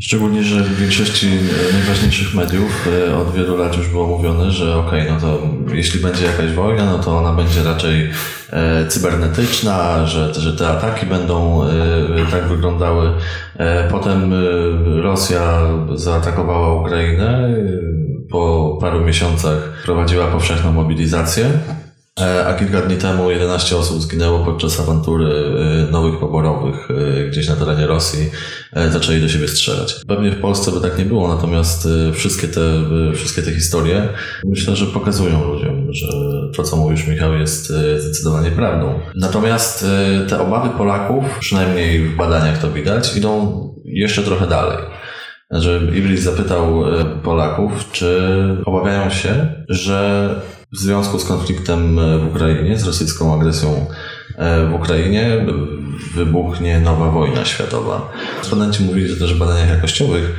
Szczególnie, 0.00 0.42
że 0.42 0.64
w 0.64 0.76
większości 0.76 1.26
e, 1.26 1.72
najważniejszych 1.72 2.34
mediów 2.34 2.88
e, 3.08 3.16
od 3.16 3.34
wielu 3.34 3.56
lat 3.56 3.76
już 3.76 3.88
było 3.88 4.06
mówione, 4.06 4.50
że 4.50 4.76
okej, 4.76 5.00
okay, 5.00 5.12
no 5.12 5.20
to 5.20 5.38
jeśli 5.74 6.00
będzie 6.00 6.24
jakaś 6.24 6.52
wojna, 6.52 6.84
no 6.84 6.98
to 6.98 7.18
ona 7.18 7.32
będzie 7.32 7.62
raczej 7.62 8.10
e, 8.50 8.86
cybernetyczna, 8.86 10.06
że, 10.06 10.34
że 10.34 10.56
te 10.56 10.68
ataki 10.68 11.06
będą 11.06 11.64
tak 12.30 12.48
wyglądały. 12.48 13.12
Potem 13.90 14.34
Rosja 15.02 15.60
zaatakowała 15.94 16.82
Ukrainę, 16.82 17.54
po 18.30 18.78
paru 18.80 19.00
miesiącach 19.00 19.82
prowadziła 19.84 20.26
powszechną 20.26 20.72
mobilizację. 20.72 21.50
E, 22.20 22.46
a 22.46 22.54
kilka 22.54 22.82
dni 22.82 22.96
temu 22.96 23.30
11 23.30 23.76
osób 23.76 24.02
zginęło 24.02 24.38
podczas 24.38 24.80
awantury 24.80 25.26
e, 25.88 25.92
nowych 25.92 26.20
poborowych 26.20 26.88
e, 26.90 27.28
gdzieś 27.28 27.48
na 27.48 27.56
terenie 27.56 27.86
Rosji. 27.86 28.30
Zaczęli 28.90 29.20
do 29.20 29.28
siebie 29.28 29.48
strzelać. 29.48 29.94
Pewnie 30.08 30.30
w 30.30 30.40
Polsce 30.40 30.72
by 30.72 30.80
tak 30.80 30.98
nie 30.98 31.04
było, 31.04 31.28
natomiast 31.28 31.88
wszystkie 32.14 32.48
te, 32.48 32.60
wszystkie 33.14 33.42
te 33.42 33.52
historie 33.52 34.08
myślę, 34.44 34.76
że 34.76 34.86
pokazują 34.86 35.44
ludziom, 35.44 35.92
że 35.92 36.08
to, 36.56 36.62
co 36.62 36.76
mówisz 36.76 37.06
Michał, 37.06 37.34
jest 37.34 37.72
zdecydowanie 37.98 38.50
prawdą. 38.50 39.00
Natomiast 39.14 39.86
te 40.28 40.40
obawy 40.40 40.68
Polaków, 40.78 41.24
przynajmniej 41.40 42.08
w 42.08 42.16
badaniach 42.16 42.58
to 42.58 42.70
widać, 42.70 43.16
idą 43.16 43.60
jeszcze 43.84 44.22
trochę 44.22 44.46
dalej. 44.46 44.78
Że 45.50 45.80
Ibris 45.94 46.22
zapytał 46.22 46.82
Polaków, 47.22 47.72
czy 47.92 48.18
obawiają 48.64 49.10
się, 49.10 49.54
że 49.68 50.28
w 50.72 50.78
związku 50.78 51.18
z 51.18 51.24
konfliktem 51.24 51.98
e, 51.98 52.18
w 52.18 52.26
Ukrainie, 52.26 52.78
z 52.78 52.86
rosyjską 52.86 53.34
agresją 53.34 53.86
e, 54.36 54.66
w 54.66 54.74
Ukrainie, 54.74 55.46
wybuchnie 56.14 56.80
nowa 56.80 57.10
wojna 57.10 57.44
światowa. 57.44 58.12
Respondenci 58.38 58.84
mówili 58.84 59.08
że 59.08 59.16
też 59.16 59.34
badaniach 59.34 59.68
jakościowych, 59.68 60.36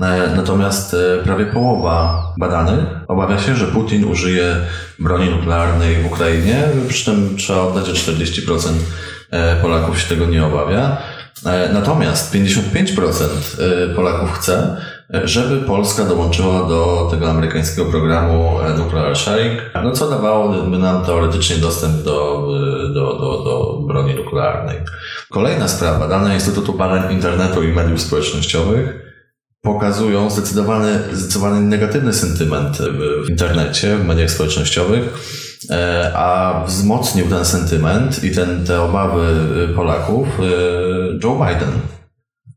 e, 0.00 0.36
natomiast 0.36 0.96
prawie 1.24 1.46
połowa 1.46 2.22
badanych 2.38 2.84
obawia 3.08 3.38
się, 3.38 3.56
że 3.56 3.66
Putin 3.66 4.04
użyje 4.04 4.56
broni 4.98 5.30
nuklearnej 5.30 6.02
w 6.02 6.06
Ukrainie, 6.06 6.62
przy 6.88 7.04
czym 7.04 7.36
trzeba 7.36 7.60
oddać, 7.60 7.86
że 7.86 8.12
40% 8.12 8.70
Polaków 9.62 10.00
się 10.00 10.08
tego 10.08 10.26
nie 10.26 10.44
obawia. 10.44 10.96
Natomiast 11.72 12.34
55% 12.34 13.26
Polaków 13.96 14.32
chce, 14.32 14.76
żeby 15.24 15.66
Polska 15.66 16.04
dołączyła 16.04 16.68
do 16.68 17.08
tego 17.10 17.30
amerykańskiego 17.30 17.90
programu 17.90 18.60
e, 18.60 18.78
Nuclear 18.78 19.16
Sharing, 19.16 19.60
no 19.84 19.92
co 19.92 20.10
dawałoby 20.10 20.78
nam 20.78 21.04
teoretycznie 21.04 21.56
dostęp 21.56 22.02
do, 22.02 22.48
e, 22.88 22.94
do, 22.94 23.18
do, 23.18 23.44
do 23.44 23.78
broni 23.86 24.14
nuklearnej. 24.14 24.76
Kolejna 25.30 25.68
sprawa, 25.68 26.08
dane 26.08 26.34
Instytutu 26.34 26.72
Badań 26.72 27.12
Internetu 27.12 27.62
i 27.62 27.68
Mediów 27.68 28.00
Społecznościowych 28.00 29.12
pokazują 29.62 30.30
zdecydowany, 30.30 30.98
zdecydowany 31.12 31.60
negatywny 31.60 32.12
sentyment 32.12 32.78
w 33.26 33.30
internecie, 33.30 33.96
w 33.96 34.04
mediach 34.04 34.30
społecznościowych, 34.30 35.02
e, 35.70 36.12
a 36.16 36.64
wzmocnił 36.66 37.28
ten 37.28 37.44
sentyment 37.44 38.24
i 38.24 38.30
ten, 38.30 38.66
te 38.66 38.82
obawy 38.82 39.22
Polaków 39.76 40.28
Joe 41.24 41.46
Biden 41.46 41.72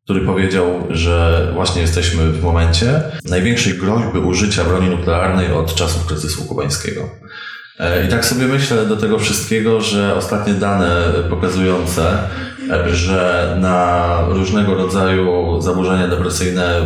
który 0.05 0.21
powiedział, 0.21 0.87
że 0.89 1.47
właśnie 1.53 1.81
jesteśmy 1.81 2.31
w 2.31 2.43
momencie 2.43 3.01
największej 3.29 3.73
groźby 3.73 4.19
użycia 4.19 4.63
broni 4.63 4.89
nuklearnej 4.89 5.51
od 5.51 5.75
czasów 5.75 6.05
kryzysu 6.05 6.45
kubańskiego. 6.45 7.01
E, 7.79 8.05
I 8.05 8.09
tak 8.09 8.25
sobie 8.25 8.45
myślę 8.45 8.85
do 8.85 8.97
tego 8.97 9.19
wszystkiego, 9.19 9.81
że 9.81 10.15
ostatnie 10.15 10.53
dane 10.53 11.13
pokazujące, 11.29 12.17
e, 12.71 12.95
że 12.95 13.57
na 13.61 14.17
różnego 14.29 14.75
rodzaju 14.75 15.61
zaburzenia 15.61 16.07
depresyjne 16.07 16.81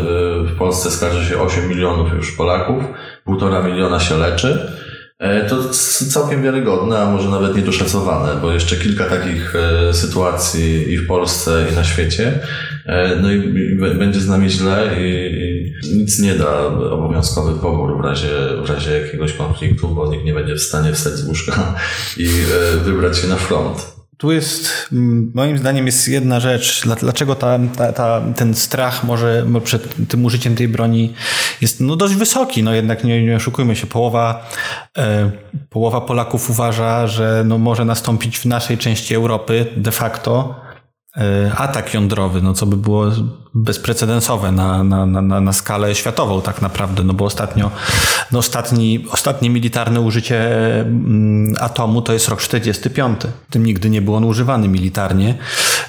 w 0.46 0.58
Polsce 0.58 0.92
skarży 0.92 1.30
się 1.30 1.42
8 1.42 1.70
milionów 1.70 2.14
już 2.14 2.32
Polaków, 2.32 2.84
półtora 3.26 3.64
miliona 3.64 4.00
się 4.00 4.18
leczy. 4.18 4.72
E, 5.20 5.50
to 5.50 5.70
całkiem 6.10 6.44
wiarygodne, 6.44 7.00
a 7.00 7.12
może 7.12 7.30
nawet 7.30 7.56
niedoszacowane, 7.56 8.42
bo 8.42 8.54
jeszcze 8.54 8.76
kilka 8.76 9.06
takich 9.06 9.54
sytuacji 9.92 10.94
i 10.94 10.98
w 10.98 11.08
Polsce, 11.08 11.66
i 11.72 11.76
na 11.76 11.84
świecie 11.84 12.40
E, 12.90 13.16
no 13.16 13.32
i, 13.32 13.76
będzie 13.76 14.20
z 14.20 14.28
nami 14.28 14.50
źle 14.50 14.96
i, 15.00 15.74
nic 15.96 16.20
nie 16.20 16.36
da 16.36 16.66
obowiązkowy 16.68 17.60
pobór 17.62 17.98
w 17.98 18.06
razie, 18.06 18.30
w 18.66 18.70
razie 18.70 19.00
jakiegoś 19.00 19.34
konfliktu, 19.34 19.88
bo 19.88 20.12
nikt 20.12 20.26
nie 20.26 20.34
będzie 20.34 20.56
w 20.56 20.62
stanie 20.62 20.94
wstać 20.94 21.14
z 21.14 21.28
łóżka 21.28 21.76
i 22.18 22.26
e, 22.26 22.78
wybrać 22.78 23.18
się 23.18 23.28
na 23.28 23.36
front. 23.36 23.99
Tu 24.20 24.32
jest, 24.32 24.90
moim 25.34 25.58
zdaniem, 25.58 25.86
jest 25.86 26.08
jedna 26.08 26.40
rzecz. 26.40 26.88
Dlaczego 27.00 27.36
ta, 27.36 27.60
ta, 27.78 27.94
ta, 27.94 28.22
ten 28.36 28.56
strach 28.56 29.04
może 29.04 29.46
przed 29.64 30.08
tym 30.10 30.26
użyciem 30.26 30.56
tej 30.56 30.68
broni 30.68 31.14
jest 31.62 31.82
no, 31.82 31.96
dość 31.96 32.14
wysoki? 32.14 32.64
No 32.64 32.74
jednak 32.74 33.04
nie, 33.04 33.24
nie 33.26 33.36
oszukujmy 33.36 33.76
się. 33.76 33.88
Połowa, 33.88 34.50
e, 34.98 35.32
połowa 35.70 36.02
Polaków 36.02 36.50
uważa, 36.50 37.08
że 37.08 37.44
no, 37.46 37.58
może 37.58 37.86
nastąpić 37.86 38.40
w 38.40 38.46
naszej 38.46 38.78
części 38.78 39.16
Europy 39.16 39.66
de 39.78 39.92
facto 39.92 40.56
atak 41.58 41.94
jądrowy, 41.94 42.42
no 42.42 42.54
co 42.54 42.66
by 42.66 42.78
było 42.78 43.06
bezprecedensowe 43.54 44.52
na, 44.52 44.84
na, 44.84 45.06
na, 45.06 45.42
na 45.42 45.54
skalę 45.54 45.96
światową 45.96 46.42
tak 46.42 46.62
naprawdę, 46.62 47.04
no 47.04 47.14
bo 47.14 47.26
ostatnio, 47.26 47.72
no 48.32 48.40
ostatni, 48.40 49.06
ostatnie 49.12 49.50
militarne 49.50 50.02
użycie 50.02 50.52
mm, 50.82 51.56
atomu 51.60 52.02
to 52.02 52.14
jest 52.14 52.28
rok 52.28 52.42
45. 52.42 53.22
Tym 53.50 53.66
nigdy 53.66 53.90
nie 53.90 54.02
był 54.02 54.16
on 54.16 54.24
używany 54.24 54.68
militarnie. 54.68 55.38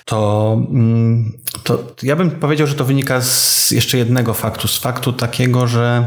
To, 0.04 0.52
mm, 0.70 1.32
to 1.64 1.78
ja 2.02 2.16
bym 2.16 2.30
powiedział, 2.30 2.66
że 2.66 2.74
to 2.74 2.84
wynika 2.84 3.20
z 3.20 3.70
jeszcze 3.70 3.98
jednego 3.98 4.34
faktu, 4.34 4.68
z 4.68 4.78
faktu 4.78 5.12
takiego, 5.12 5.66
że 5.66 6.06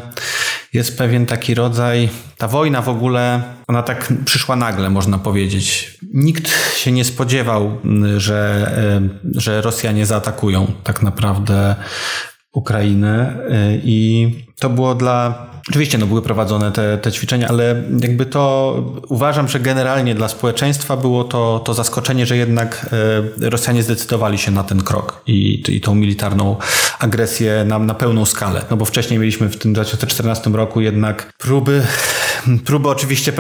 jest 0.74 0.98
pewien 0.98 1.26
taki 1.26 1.56
rodzaj, 1.56 2.10
ta 2.38 2.48
wojna 2.48 2.82
w 2.82 2.90
ogóle, 2.90 3.44
ona 3.68 3.84
tak 3.84 4.14
przyszła 4.26 4.56
nagle, 4.56 4.90
można 4.90 5.18
powiedzieć. 5.18 5.98
Nikt 6.14 6.52
się 6.78 6.92
nie 6.92 7.06
spodziewał, 7.06 7.78
że, 8.18 8.72
że 9.36 9.62
Rosjanie 9.62 10.06
zaatakują 10.06 10.72
tak 10.84 11.02
naprawdę 11.02 11.76
Ukrainę 12.54 13.38
i 13.84 14.30
to 14.60 14.70
było 14.70 14.96
dla 14.96 15.54
Oczywiście 15.70 15.98
no, 15.98 16.08
były 16.08 16.22
prowadzone 16.22 16.72
te, 16.72 16.98
te 16.98 17.12
ćwiczenia, 17.12 17.48
ale 17.48 17.84
jakby 18.00 18.26
to 18.26 18.76
uważam, 19.10 19.48
że 19.48 19.60
generalnie 19.60 20.16
dla 20.16 20.28
społeczeństwa 20.28 20.98
było 20.98 21.24
to, 21.24 21.62
to 21.66 21.74
zaskoczenie, 21.74 22.26
że 22.26 22.38
jednak 22.38 22.90
e, 23.40 23.50
Rosjanie 23.50 23.84
zdecydowali 23.84 24.38
się 24.38 24.52
na 24.52 24.64
ten 24.64 24.82
krok 24.82 25.22
i, 25.28 25.64
i 25.70 25.82
tą 25.82 25.96
militarną 25.96 26.56
agresję 27.00 27.66
na, 27.68 27.80
na 27.80 27.94
pełną 27.94 28.26
skalę. 28.26 28.66
No 28.70 28.78
bo 28.78 28.86
wcześniej 28.86 29.20
mieliśmy 29.20 29.50
w 29.50 29.58
tym 29.58 29.74
2014 29.74 30.50
roku 30.50 30.82
jednak 30.82 31.34
próby, 31.38 31.84
próby 32.66 32.90
oczywiście, 32.90 33.34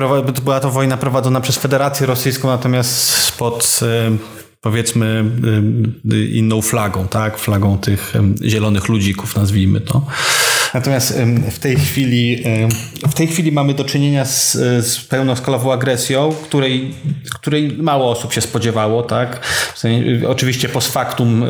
była 0.43 0.59
to 0.59 0.69
wojna 0.69 0.97
prowadzona 0.97 1.41
przez 1.41 1.57
Federację 1.57 2.07
Rosyjską, 2.07 2.47
natomiast 2.47 3.37
pod 3.37 3.79
e, 3.81 4.42
powiedzmy 4.63 5.25
y, 6.13 6.27
inną 6.27 6.61
flagą, 6.61 7.07
tak? 7.07 7.37
Flagą 7.39 7.77
tych 7.77 8.13
zielonych 8.43 8.89
ludzików, 8.89 9.35
nazwijmy 9.35 9.81
to. 9.81 10.05
Natomiast 10.73 11.19
w 11.51 11.59
tej 11.59 11.75
chwili, 11.75 12.43
w 13.09 13.13
tej 13.13 13.27
chwili 13.27 13.51
mamy 13.51 13.73
do 13.73 13.83
czynienia 13.83 14.25
z, 14.25 14.51
z 14.85 14.99
pełnoskalową 14.99 15.73
agresją, 15.73 16.33
której, 16.43 16.93
której 17.33 17.77
mało 17.77 18.11
osób 18.11 18.33
się 18.33 18.41
spodziewało, 18.41 19.03
tak? 19.03 19.45
W 19.75 19.79
sensie, 19.79 20.29
oczywiście 20.29 20.69
post 20.69 20.93
factum, 20.93 21.45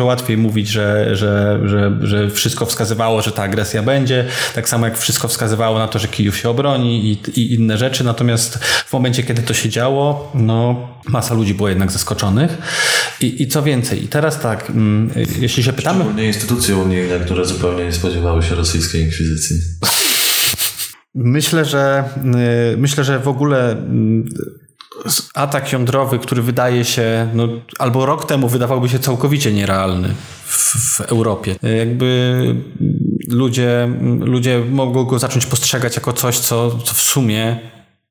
łatwiej 0.00 0.36
mówić, 0.36 0.68
że, 0.68 1.16
że, 1.16 1.60
że, 1.64 1.92
że 2.02 2.30
wszystko 2.30 2.66
wskazywało, 2.66 3.22
że 3.22 3.32
ta 3.32 3.42
agresja 3.42 3.82
będzie, 3.82 4.24
tak 4.54 4.68
samo 4.68 4.86
jak 4.86 4.98
wszystko 4.98 5.28
wskazywało 5.28 5.78
na 5.78 5.88
to, 5.88 5.98
że 5.98 6.08
Kijów 6.08 6.36
się 6.36 6.50
obroni 6.50 7.04
i, 7.04 7.40
i 7.40 7.54
inne 7.54 7.78
rzeczy, 7.78 8.04
natomiast 8.04 8.64
w 8.64 8.92
momencie, 8.92 9.22
kiedy 9.22 9.42
to 9.42 9.54
się 9.54 9.68
działo, 9.68 10.32
no 10.34 10.88
masa 11.08 11.34
ludzi 11.34 11.54
było 11.54 11.68
jednak 11.68 11.92
zaskoczonych. 11.92 12.58
I, 13.20 13.42
I 13.42 13.48
co 13.48 13.62
więcej, 13.62 14.04
i 14.04 14.08
teraz 14.08 14.40
tak, 14.40 14.72
jeśli 15.38 15.62
się 15.62 15.72
pytamy... 15.72 16.04
Szczególnie 16.04 16.26
instytucje 16.26 16.76
unijne, 16.76 17.20
które 17.20 17.44
zupełnie 17.44 17.84
nie 17.84 17.92
spodziewały 17.92 18.42
się 18.42 18.54
rosyjskiej 18.66 19.02
inkwizycji. 19.02 19.56
Myślę, 21.14 21.64
że 21.64 22.04
y, 22.74 22.76
myślę, 22.76 23.04
że 23.04 23.18
w 23.18 23.28
ogóle 23.28 23.72
mm, 23.72 24.28
atak 25.34 25.72
jądrowy, 25.72 26.18
który 26.18 26.42
wydaje 26.42 26.84
się, 26.84 27.30
no, 27.34 27.48
albo 27.78 28.06
rok 28.06 28.26
temu 28.26 28.48
wydawałby 28.48 28.88
się 28.88 28.98
całkowicie 28.98 29.52
nierealny 29.52 30.14
w, 30.44 30.74
w 30.96 31.00
Europie. 31.00 31.56
Jakby 31.78 32.40
ludzie, 33.28 33.88
ludzie 34.20 34.58
mogą 34.70 35.04
go 35.04 35.18
zacząć 35.18 35.46
postrzegać 35.46 35.96
jako 35.96 36.12
coś, 36.12 36.38
co, 36.38 36.78
co 36.78 36.94
w 36.94 37.00
sumie 37.00 37.60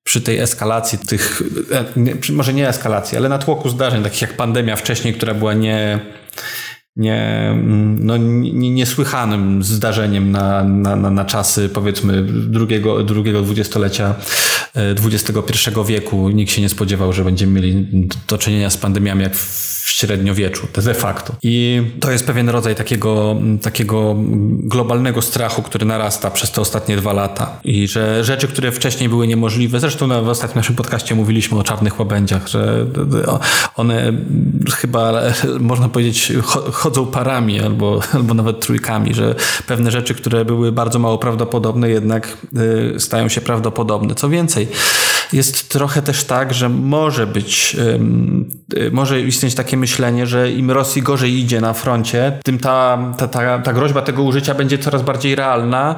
przy 0.03 0.21
tej 0.21 0.39
eskalacji 0.39 0.97
tych, 0.97 1.41
e, 1.71 2.31
może 2.31 2.53
nie 2.53 2.69
eskalacji, 2.69 3.17
ale 3.17 3.29
natłoku 3.29 3.69
zdarzeń, 3.69 4.03
takich 4.03 4.21
jak 4.21 4.37
pandemia 4.37 4.75
wcześniej, 4.75 5.13
która 5.13 5.33
była 5.33 5.53
nie, 5.53 5.99
nie, 6.95 7.53
no, 7.99 8.17
nie, 8.17 8.71
niesłychanym 8.71 9.63
zdarzeniem 9.63 10.31
na, 10.31 10.63
na, 10.63 10.95
na, 10.95 11.11
na 11.11 11.25
czasy 11.25 11.69
powiedzmy 11.69 12.23
drugiego, 12.23 13.03
drugiego 13.03 13.41
dwudziestolecia 13.41 14.15
XXI 14.75 15.79
e, 15.79 15.85
wieku. 15.85 16.29
Nikt 16.29 16.51
się 16.51 16.61
nie 16.61 16.69
spodziewał, 16.69 17.13
że 17.13 17.23
będziemy 17.23 17.61
mieli 17.61 17.87
do 18.27 18.37
czynienia 18.37 18.69
z 18.69 18.77
pandemiami 18.77 19.23
jak 19.23 19.35
w 19.35 19.74
średniowieczu 19.95 20.67
de 20.83 20.93
facto. 20.93 21.33
I 21.43 21.81
to 21.99 22.11
jest 22.11 22.25
pewien 22.27 22.49
rodzaj 22.49 22.75
takiego, 22.75 23.35
takiego 23.61 24.15
globalnego 24.59 25.21
strachu, 25.21 25.61
który 25.61 25.85
narasta 25.85 26.31
przez 26.31 26.51
te 26.51 26.61
ostatnie 26.61 26.97
dwa 26.97 27.13
lata. 27.13 27.59
I 27.63 27.87
że 27.87 28.23
rzeczy, 28.23 28.47
które 28.47 28.71
wcześniej 28.71 29.09
były 29.09 29.27
niemożliwe, 29.27 29.79
zresztą 29.79 30.07
na, 30.07 30.21
w 30.21 30.29
ostatnim 30.29 30.55
naszym 30.55 30.75
podcaście 30.75 31.15
mówiliśmy 31.15 31.59
o 31.59 31.63
czarnych 31.63 31.99
łabędziach, 31.99 32.47
że 32.47 32.85
one 33.75 34.13
chyba, 34.75 35.21
można 35.59 35.89
powiedzieć, 35.89 36.33
chodzą 36.71 37.05
parami 37.05 37.61
albo, 37.61 37.99
albo 38.13 38.33
nawet 38.33 38.59
trójkami, 38.59 39.13
że 39.13 39.35
pewne 39.67 39.91
rzeczy, 39.91 40.15
które 40.15 40.45
były 40.45 40.71
bardzo 40.71 40.99
mało 40.99 41.17
prawdopodobne, 41.17 41.89
jednak 41.89 42.37
y, 42.95 42.99
stają 42.99 43.29
się 43.29 43.41
prawdopodobne. 43.41 44.15
Co 44.15 44.29
więcej, 44.29 44.67
jest 45.33 45.69
trochę 45.69 46.01
też 46.01 46.23
tak, 46.23 46.53
że 46.53 46.69
może 46.69 47.27
być, 47.27 47.75
y, 48.77 48.91
może 48.91 49.21
istnieć 49.21 49.55
takie 49.55 49.77
myślenie, 49.77 50.27
że 50.27 50.51
im 50.51 50.71
Rosji 50.71 51.01
gorzej 51.01 51.33
idzie 51.33 51.61
na 51.61 51.73
froncie, 51.73 52.39
tym 52.43 52.59
ta, 52.59 52.97
ta, 53.17 53.27
ta, 53.27 53.59
ta 53.59 53.73
groźba 53.73 54.01
tego 54.01 54.23
użycia 54.23 54.53
będzie 54.53 54.77
coraz 54.77 55.01
bardziej 55.01 55.35
realna 55.35 55.95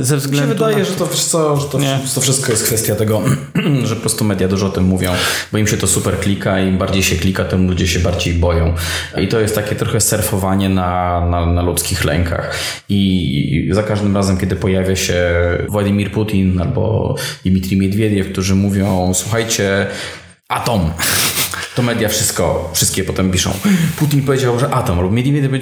y, 0.00 0.04
ze 0.04 0.16
względu 0.16 0.48
Mi 0.48 0.52
się 0.52 0.58
wydaje, 0.58 0.78
na... 0.78 0.84
że 0.84 0.92
to, 0.92 1.06
co, 1.06 1.56
że 1.56 1.66
to, 1.66 1.78
to 2.14 2.20
wszystko 2.20 2.52
jest 2.52 2.64
kwestia 2.64 2.94
tego, 2.94 3.22
że 3.84 3.94
po 3.94 4.00
prostu 4.00 4.24
media 4.24 4.48
dużo 4.48 4.66
o 4.66 4.70
tym 4.70 4.84
mówią, 4.84 5.12
bo 5.52 5.58
im 5.58 5.66
się 5.66 5.76
to 5.76 5.86
super 5.86 6.18
klika 6.18 6.60
im 6.60 6.78
bardziej 6.78 7.02
się 7.02 7.16
klika, 7.16 7.44
tym 7.44 7.68
ludzie 7.68 7.88
się 7.88 8.00
bardziej 8.00 8.34
boją. 8.34 8.74
I 9.22 9.28
to 9.28 9.40
jest 9.40 9.54
takie 9.54 9.74
trochę 9.74 10.00
surfowanie 10.00 10.68
na, 10.68 11.20
na, 11.30 11.46
na 11.46 11.62
ludzkich 11.62 12.04
lękach. 12.04 12.58
I 12.88 13.70
za 13.72 13.82
każdym 13.82 14.16
razem, 14.16 14.38
kiedy 14.38 14.56
pojawia 14.56 14.96
się 14.96 15.18
Władimir 15.68 16.12
Putin 16.12 16.60
albo 16.60 17.14
Dmitrij 17.44 17.80
Miedwiediew, 17.80 18.17
którzy 18.24 18.54
mówią, 18.54 19.14
słuchajcie, 19.14 19.86
atom. 20.48 20.90
To 21.74 21.82
media 21.82 22.08
wszystko, 22.08 22.70
wszystkie 22.74 23.04
potem 23.04 23.30
piszą. 23.30 23.50
Putin 23.98 24.22
powiedział, 24.22 24.58
że 24.58 24.70
atom, 24.70 25.00
lub 25.00 25.12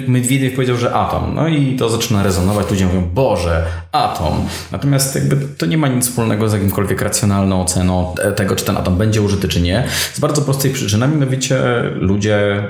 Medwiediew 0.07 0.53
powiedział, 0.53 0.77
że 0.77 0.93
atom. 0.93 1.35
No 1.35 1.47
i 1.47 1.75
to 1.75 1.89
zaczyna 1.89 2.23
rezonować. 2.23 2.69
Ludzie 2.69 2.85
mówią, 2.85 3.09
Boże, 3.13 3.63
atom. 3.91 4.45
Natomiast 4.71 5.15
jakby 5.15 5.35
to 5.57 5.65
nie 5.65 5.77
ma 5.77 5.87
nic 5.87 6.05
wspólnego 6.05 6.49
z 6.49 6.53
jakimkolwiek 6.53 7.01
racjonalną 7.01 7.61
oceną 7.61 8.15
tego, 8.35 8.55
czy 8.55 8.65
ten 8.65 8.77
atom 8.77 8.97
będzie 8.97 9.21
użyty, 9.21 9.47
czy 9.47 9.61
nie. 9.61 9.83
Z 10.13 10.19
bardzo 10.19 10.41
prostej 10.41 10.71
przyczyny, 10.71 11.07
mianowicie 11.07 11.57
ludzie 11.95 12.63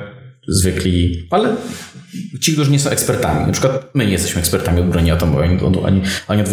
zwykli, 0.48 1.28
ale 1.30 1.56
ci, 2.42 2.54
którzy 2.54 2.72
nie 2.72 2.80
są 2.80 2.90
ekspertami. 2.90 3.46
Na 3.46 3.52
przykład 3.52 3.90
my 3.94 4.06
nie 4.06 4.12
jesteśmy 4.12 4.40
ekspertami 4.40 4.82
od 4.82 4.90
broni 4.90 5.12
atomowej, 5.12 5.60
ani, 5.86 6.02
ani 6.28 6.42
od 6.42 6.48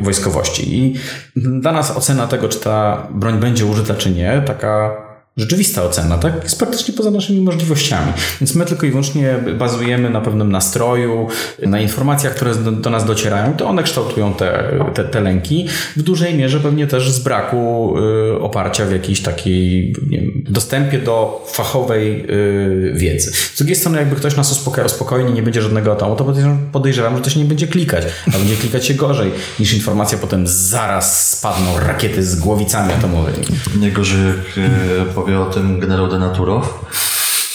wojskowości. 0.00 0.76
I 0.76 0.94
dla 1.36 1.72
nas 1.72 1.96
ocena 1.96 2.26
tego, 2.26 2.48
czy 2.48 2.60
ta 2.60 3.08
broń 3.14 3.40
będzie 3.40 3.66
użyta, 3.66 3.94
czy 3.94 4.10
nie, 4.10 4.42
taka 4.46 5.05
rzeczywista 5.36 5.82
ocena, 5.82 6.18
tak? 6.18 6.42
Jest 6.42 6.58
praktycznie 6.58 6.94
poza 6.94 7.10
naszymi 7.10 7.40
możliwościami. 7.40 8.12
Więc 8.40 8.54
my 8.54 8.64
tylko 8.64 8.86
i 8.86 8.90
wyłącznie 8.90 9.34
bazujemy 9.58 10.10
na 10.10 10.20
pewnym 10.20 10.52
nastroju, 10.52 11.28
na 11.62 11.80
informacjach, 11.80 12.34
które 12.34 12.54
do, 12.54 12.90
nas 12.90 13.04
docierają, 13.04 13.56
to 13.56 13.68
one 13.68 13.82
kształtują 13.82 14.34
te, 14.34 14.72
te, 14.94 15.04
te, 15.04 15.20
lęki. 15.20 15.66
W 15.96 16.02
dużej 16.02 16.34
mierze 16.34 16.60
pewnie 16.60 16.86
też 16.86 17.10
z 17.10 17.18
braku 17.18 17.94
y, 18.34 18.40
oparcia 18.40 18.86
w 18.86 18.92
jakiejś 18.92 19.22
takiej 19.22 19.94
wiem, 20.02 20.44
dostępie 20.48 20.98
do 20.98 21.44
fachowej 21.52 22.26
y, 22.30 22.92
wiedzy. 22.94 23.32
Z 23.32 23.58
drugiej 23.58 23.76
strony, 23.76 23.98
jakby 23.98 24.16
ktoś 24.16 24.36
nas 24.36 24.52
uspokoił 24.52 24.88
spokojnie, 24.88 25.32
nie 25.32 25.42
będzie 25.42 25.62
żadnego 25.62 25.92
atomu, 25.92 26.16
to 26.16 26.34
podejrzewam, 26.72 27.16
że 27.16 27.22
to 27.22 27.30
się 27.30 27.40
nie 27.40 27.46
będzie 27.46 27.66
klikać, 27.66 28.04
a 28.26 28.30
będzie 28.30 28.56
klikać 28.56 28.86
się 28.86 28.94
gorzej, 28.94 29.30
niż 29.60 29.74
informacja 29.74 30.18
potem 30.18 30.46
zaraz 30.46 31.30
spadną 31.30 31.78
rakiety 31.78 32.22
z 32.22 32.36
głowicami 32.40 32.92
atomowymi. 32.92 33.44
Nie 33.80 33.92
gorzej 33.92 34.26
jak 34.26 34.58
y, 34.58 35.25
powie 35.26 35.40
o 35.40 35.46
tym 35.46 35.80
generał 35.80 36.08
Denaturow. 36.08 36.84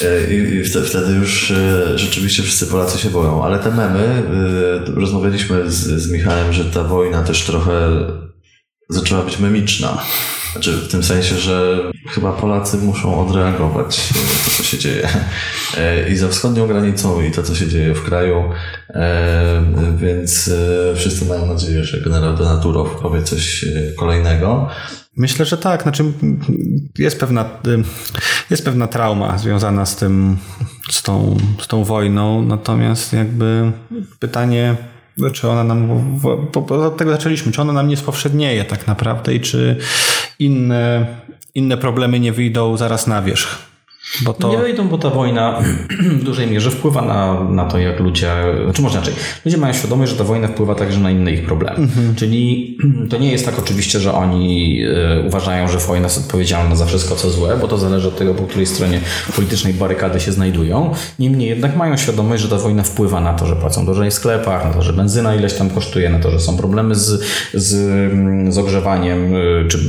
E, 0.02 0.34
I 0.34 0.64
wtedy 0.64 1.14
już 1.14 1.52
e, 1.52 1.98
rzeczywiście 1.98 2.44
wszyscy 2.44 2.68
Polacy 2.68 2.98
się 2.98 3.10
boją. 3.10 3.44
Ale 3.44 3.60
te 3.60 3.72
memy, 3.72 4.24
e, 4.88 5.00
rozmawialiśmy 5.00 5.72
z, 5.72 5.78
z 5.78 6.12
Michałem, 6.12 6.54
że 6.54 6.66
ta 6.66 6.84
wojna 6.84 7.24
też 7.24 7.44
trochę 7.44 7.90
zaczęła 8.90 9.22
być 9.22 9.40
memiczna. 9.40 10.04
Znaczy 10.52 10.74
w 10.74 10.88
tym 10.88 11.04
sensie, 11.04 11.36
że 11.38 11.80
chyba 12.10 12.32
Polacy 12.32 12.78
muszą 12.78 13.28
odreagować 13.28 14.10
to, 14.46 14.52
co 14.58 14.64
się 14.64 14.78
dzieje. 14.78 15.10
I 16.12 16.16
za 16.16 16.28
wschodnią 16.28 16.68
granicą, 16.68 17.22
i 17.22 17.32
to, 17.32 17.44
co 17.44 17.56
się 17.56 17.68
dzieje 17.68 17.94
w 17.94 18.04
kraju. 18.04 18.44
Więc 19.96 20.50
wszyscy 20.96 21.26
mają 21.26 21.46
nadzieję, 21.46 21.84
że 21.84 22.02
generał 22.02 22.38
Denaturow 22.38 23.02
powie 23.02 23.24
coś 23.24 23.66
kolejnego. 23.98 24.70
Myślę, 25.18 25.46
że 25.46 25.58
tak. 25.58 25.84
Znaczy, 25.84 26.04
jest 27.00 27.20
pewna, 27.20 27.50
jest 28.50 28.66
pewna 28.66 28.88
trauma 28.88 29.38
związana 29.38 29.86
z 29.86 29.96
tym, 29.96 30.38
z 30.90 31.02
tą, 31.02 31.38
z 31.62 31.68
tą 31.68 31.84
wojną, 31.84 32.42
natomiast 32.42 33.14
jakby 33.14 33.72
pytanie, 34.20 34.76
czy 35.34 35.50
ona 35.50 35.64
nam, 35.64 35.88
bo 36.54 36.86
od 36.86 36.98
tego 36.98 37.12
zaczęliśmy, 37.12 37.52
czy 37.52 37.62
ona 37.62 37.74
nam 37.74 37.88
nie 37.88 37.98
spowszednieje 37.98 38.66
tak 38.66 38.88
naprawdę 38.88 39.34
i 39.34 39.40
czy 39.40 39.78
inne, 40.40 41.08
inne 41.56 41.78
problemy 41.78 42.20
nie 42.20 42.34
wyjdą 42.34 42.78
zaraz 42.78 43.08
na 43.08 43.22
wierzch. 43.22 43.71
Bo 44.22 44.34
to... 44.34 44.50
Nie 44.50 44.58
wyjdą, 44.58 44.88
bo 44.88 44.98
ta 44.98 45.10
wojna 45.10 45.62
w 46.20 46.24
dużej 46.24 46.48
mierze 46.48 46.72
wpływa 46.72 47.02
na, 47.02 47.44
na 47.44 47.66
to, 47.66 47.78
jak 47.78 48.00
ludzie, 48.00 48.32
czy 48.74 48.82
może 48.82 48.98
inaczej, 48.98 49.14
ludzie 49.46 49.58
mają 49.58 49.74
świadomość, 49.74 50.12
że 50.12 50.18
ta 50.18 50.24
wojna 50.24 50.48
wpływa 50.48 50.76
także 50.76 51.00
na 51.00 51.12
inne 51.12 51.32
ich 51.32 51.46
problemy. 51.46 51.78
Mhm. 51.78 52.16
Czyli 52.16 52.78
to 53.10 53.18
nie 53.18 53.32
jest 53.32 53.46
tak 53.46 53.60
oczywiście, 53.60 54.00
że 54.00 54.14
oni 54.14 54.82
y, 55.22 55.28
uważają, 55.28 55.68
że 55.68 55.78
wojna 55.78 56.06
jest 56.06 56.18
odpowiedzialna 56.18 56.76
za 56.76 56.86
wszystko, 56.86 57.16
co 57.16 57.30
złe, 57.30 57.58
bo 57.62 57.68
to 57.68 57.78
zależy 57.78 58.08
od 58.08 58.18
tego, 58.18 58.34
po 58.34 58.44
której 58.44 58.66
stronie 58.66 59.00
politycznej 59.36 59.74
barykady 59.74 60.20
się 60.20 60.32
znajdują. 60.32 60.94
Niemniej 61.20 61.50
jednak 61.50 61.76
mają 61.76 61.98
świadomość, 61.98 62.44
że 62.44 62.50
ta 62.50 62.58
wojna 62.58 62.84
wpływa 62.84 63.22
na 63.22 63.34
to, 63.34 63.46
że 63.46 63.56
płacą 63.56 63.86
drożej 63.86 64.12
w 64.12 64.14
sklepach, 64.14 64.66
na 64.66 64.74
to, 64.74 64.82
że 64.82 64.94
benzyna 64.94 65.36
ileś 65.36 65.54
tam 65.54 65.70
kosztuje, 65.70 66.10
na 66.10 66.20
to, 66.20 66.32
że 66.32 66.40
są 66.40 66.58
problemy 66.58 66.96
z, 66.96 67.24
z, 67.54 67.74
z 68.54 68.58
ogrzewaniem, 68.58 69.36
y, 69.36 69.66
czy 69.70 69.80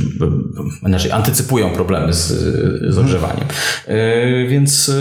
inaczej, 0.87 1.11
antycypują 1.11 1.69
problemy 1.69 2.13
z, 2.13 2.27
z 2.93 2.97
ogrzewaniem. 2.97 3.47
Y, 3.89 4.12
E, 4.12 4.12
więc 4.47 4.89
e, 4.89 4.93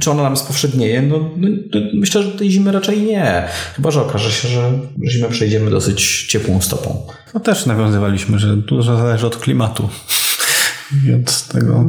czy 0.00 0.10
ona 0.10 0.22
nam 0.22 0.36
spowszednieje? 0.36 1.02
No, 1.02 1.30
no, 1.36 1.48
myślę, 1.94 2.22
że 2.22 2.30
tej 2.30 2.50
zimy 2.50 2.72
raczej 2.72 3.02
nie. 3.02 3.48
Chyba, 3.76 3.90
że 3.90 4.02
okaże 4.02 4.32
się, 4.32 4.48
że 4.48 4.72
zimę 5.08 5.28
przejdziemy 5.28 5.70
dosyć 5.70 6.26
ciepłą 6.26 6.60
stopą. 6.60 7.06
No 7.34 7.40
też 7.40 7.66
nawiązywaliśmy, 7.66 8.38
że 8.38 8.56
dużo 8.56 8.96
zależy 8.96 9.26
od 9.26 9.36
klimatu. 9.36 9.88
Więc 11.06 11.48
tego. 11.48 11.84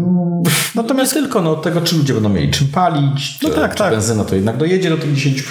Natomiast 0.75 1.13
tylko 1.13 1.41
no, 1.41 1.51
od 1.51 1.61
tego, 1.61 1.81
czy 1.81 1.95
ludzie 1.95 2.13
będą 2.13 2.29
mieli 2.29 2.51
czym 2.51 2.67
palić, 2.67 3.39
no 3.43 3.49
czy, 3.49 3.55
tak, 3.55 3.71
czy 3.71 3.77
tak. 3.77 3.93
benzyna 3.93 4.23
to 4.23 4.35
jednak 4.35 4.57
dojedzie 4.57 4.89
do 4.89 4.97
tych 4.97 5.13
10 5.13 5.43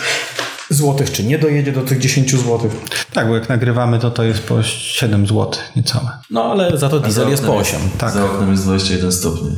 złotych, 0.71 1.13
czy 1.13 1.25
nie 1.25 1.39
dojedzie 1.39 1.73
do 1.73 1.81
tych 1.81 1.99
10 1.99 2.37
złotych. 2.37 2.73
Tak, 3.13 3.29
bo 3.29 3.35
jak 3.35 3.49
nagrywamy, 3.49 3.99
to 3.99 4.11
to 4.11 4.25
jest 4.25 4.43
po 4.43 4.63
7 4.63 5.27
złotych 5.27 5.73
niecałe. 5.77 6.11
No 6.31 6.45
ale 6.45 6.79
za 6.79 6.89
to 6.89 7.01
diesel 7.01 7.29
jest 7.29 7.45
po 7.45 7.57
8. 7.57 7.83
Jest, 7.83 7.97
tak. 7.99 8.13
Za 8.13 8.25
oknem 8.25 8.51
jest 8.51 8.65
21 8.65 9.13
stopni. 9.13 9.51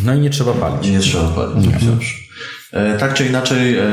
No 0.00 0.14
i 0.14 0.20
nie 0.20 0.30
trzeba 0.30 0.52
palić. 0.52 0.90
Nie 0.90 1.00
trzeba 1.00 1.28
palić. 1.28 1.66
Nie. 1.66 1.72
E, 2.74 2.98
tak 2.98 3.14
czy 3.14 3.26
inaczej, 3.26 3.76
e, 3.78 3.84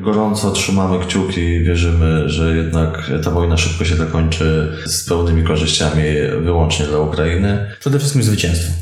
gorąco 0.00 0.50
trzymamy 0.50 1.04
kciuki 1.04 1.40
i 1.40 1.64
wierzymy, 1.64 2.28
że 2.28 2.56
jednak 2.56 3.10
ta 3.24 3.30
wojna 3.30 3.56
szybko 3.56 3.84
się 3.84 3.96
zakończy 3.96 4.72
z 4.84 5.08
pełnymi 5.08 5.44
korzyściami 5.44 6.02
wyłącznie 6.40 6.86
dla 6.86 6.98
Ukrainy. 6.98 7.70
Przede 7.80 7.98
wszystkim 7.98 8.22
zwycięstwo. 8.22 8.72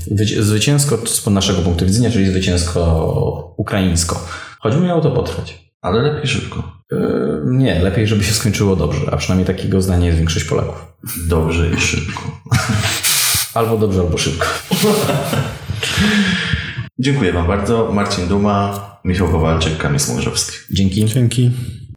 Zwycięsko 0.41 0.99
z 1.07 1.27
naszego 1.27 1.63
punktu 1.63 1.87
widzenia, 1.87 2.11
czyli 2.11 2.27
zwycięsko 2.27 3.55
ukraińsko. 3.57 4.27
Choć 4.61 4.77
miało 4.77 5.01
to 5.01 5.11
potrwać. 5.11 5.73
Ale 5.81 6.03
lepiej 6.03 6.31
szybko. 6.31 6.73
E, 6.93 6.97
nie, 7.45 7.81
lepiej, 7.81 8.07
żeby 8.07 8.25
się 8.25 8.35
skończyło 8.35 8.77
dobrze, 8.77 9.01
a 9.11 9.17
przynajmniej 9.17 9.57
takiego 9.57 9.83
zdania 9.83 10.07
jest 10.07 10.19
większość 10.19 10.45
Polaków. 10.45 10.85
Dobrze 11.29 11.71
i 11.71 11.81
szybko. 11.81 12.23
albo 13.55 13.79
dobrze, 13.79 14.01
albo 14.01 14.19
szybko. 14.19 14.47
Dziękuję 16.99 17.33
Wam 17.33 17.47
bardzo. 17.47 17.93
Marcin 17.93 18.29
Duma, 18.29 19.01
Michał 19.05 19.29
Kowalczyk, 19.29 19.79
Kamil 19.79 20.01
Smużowski. 20.01 20.57
Dzięki. 20.71 21.05
Dzięki. 21.05 21.51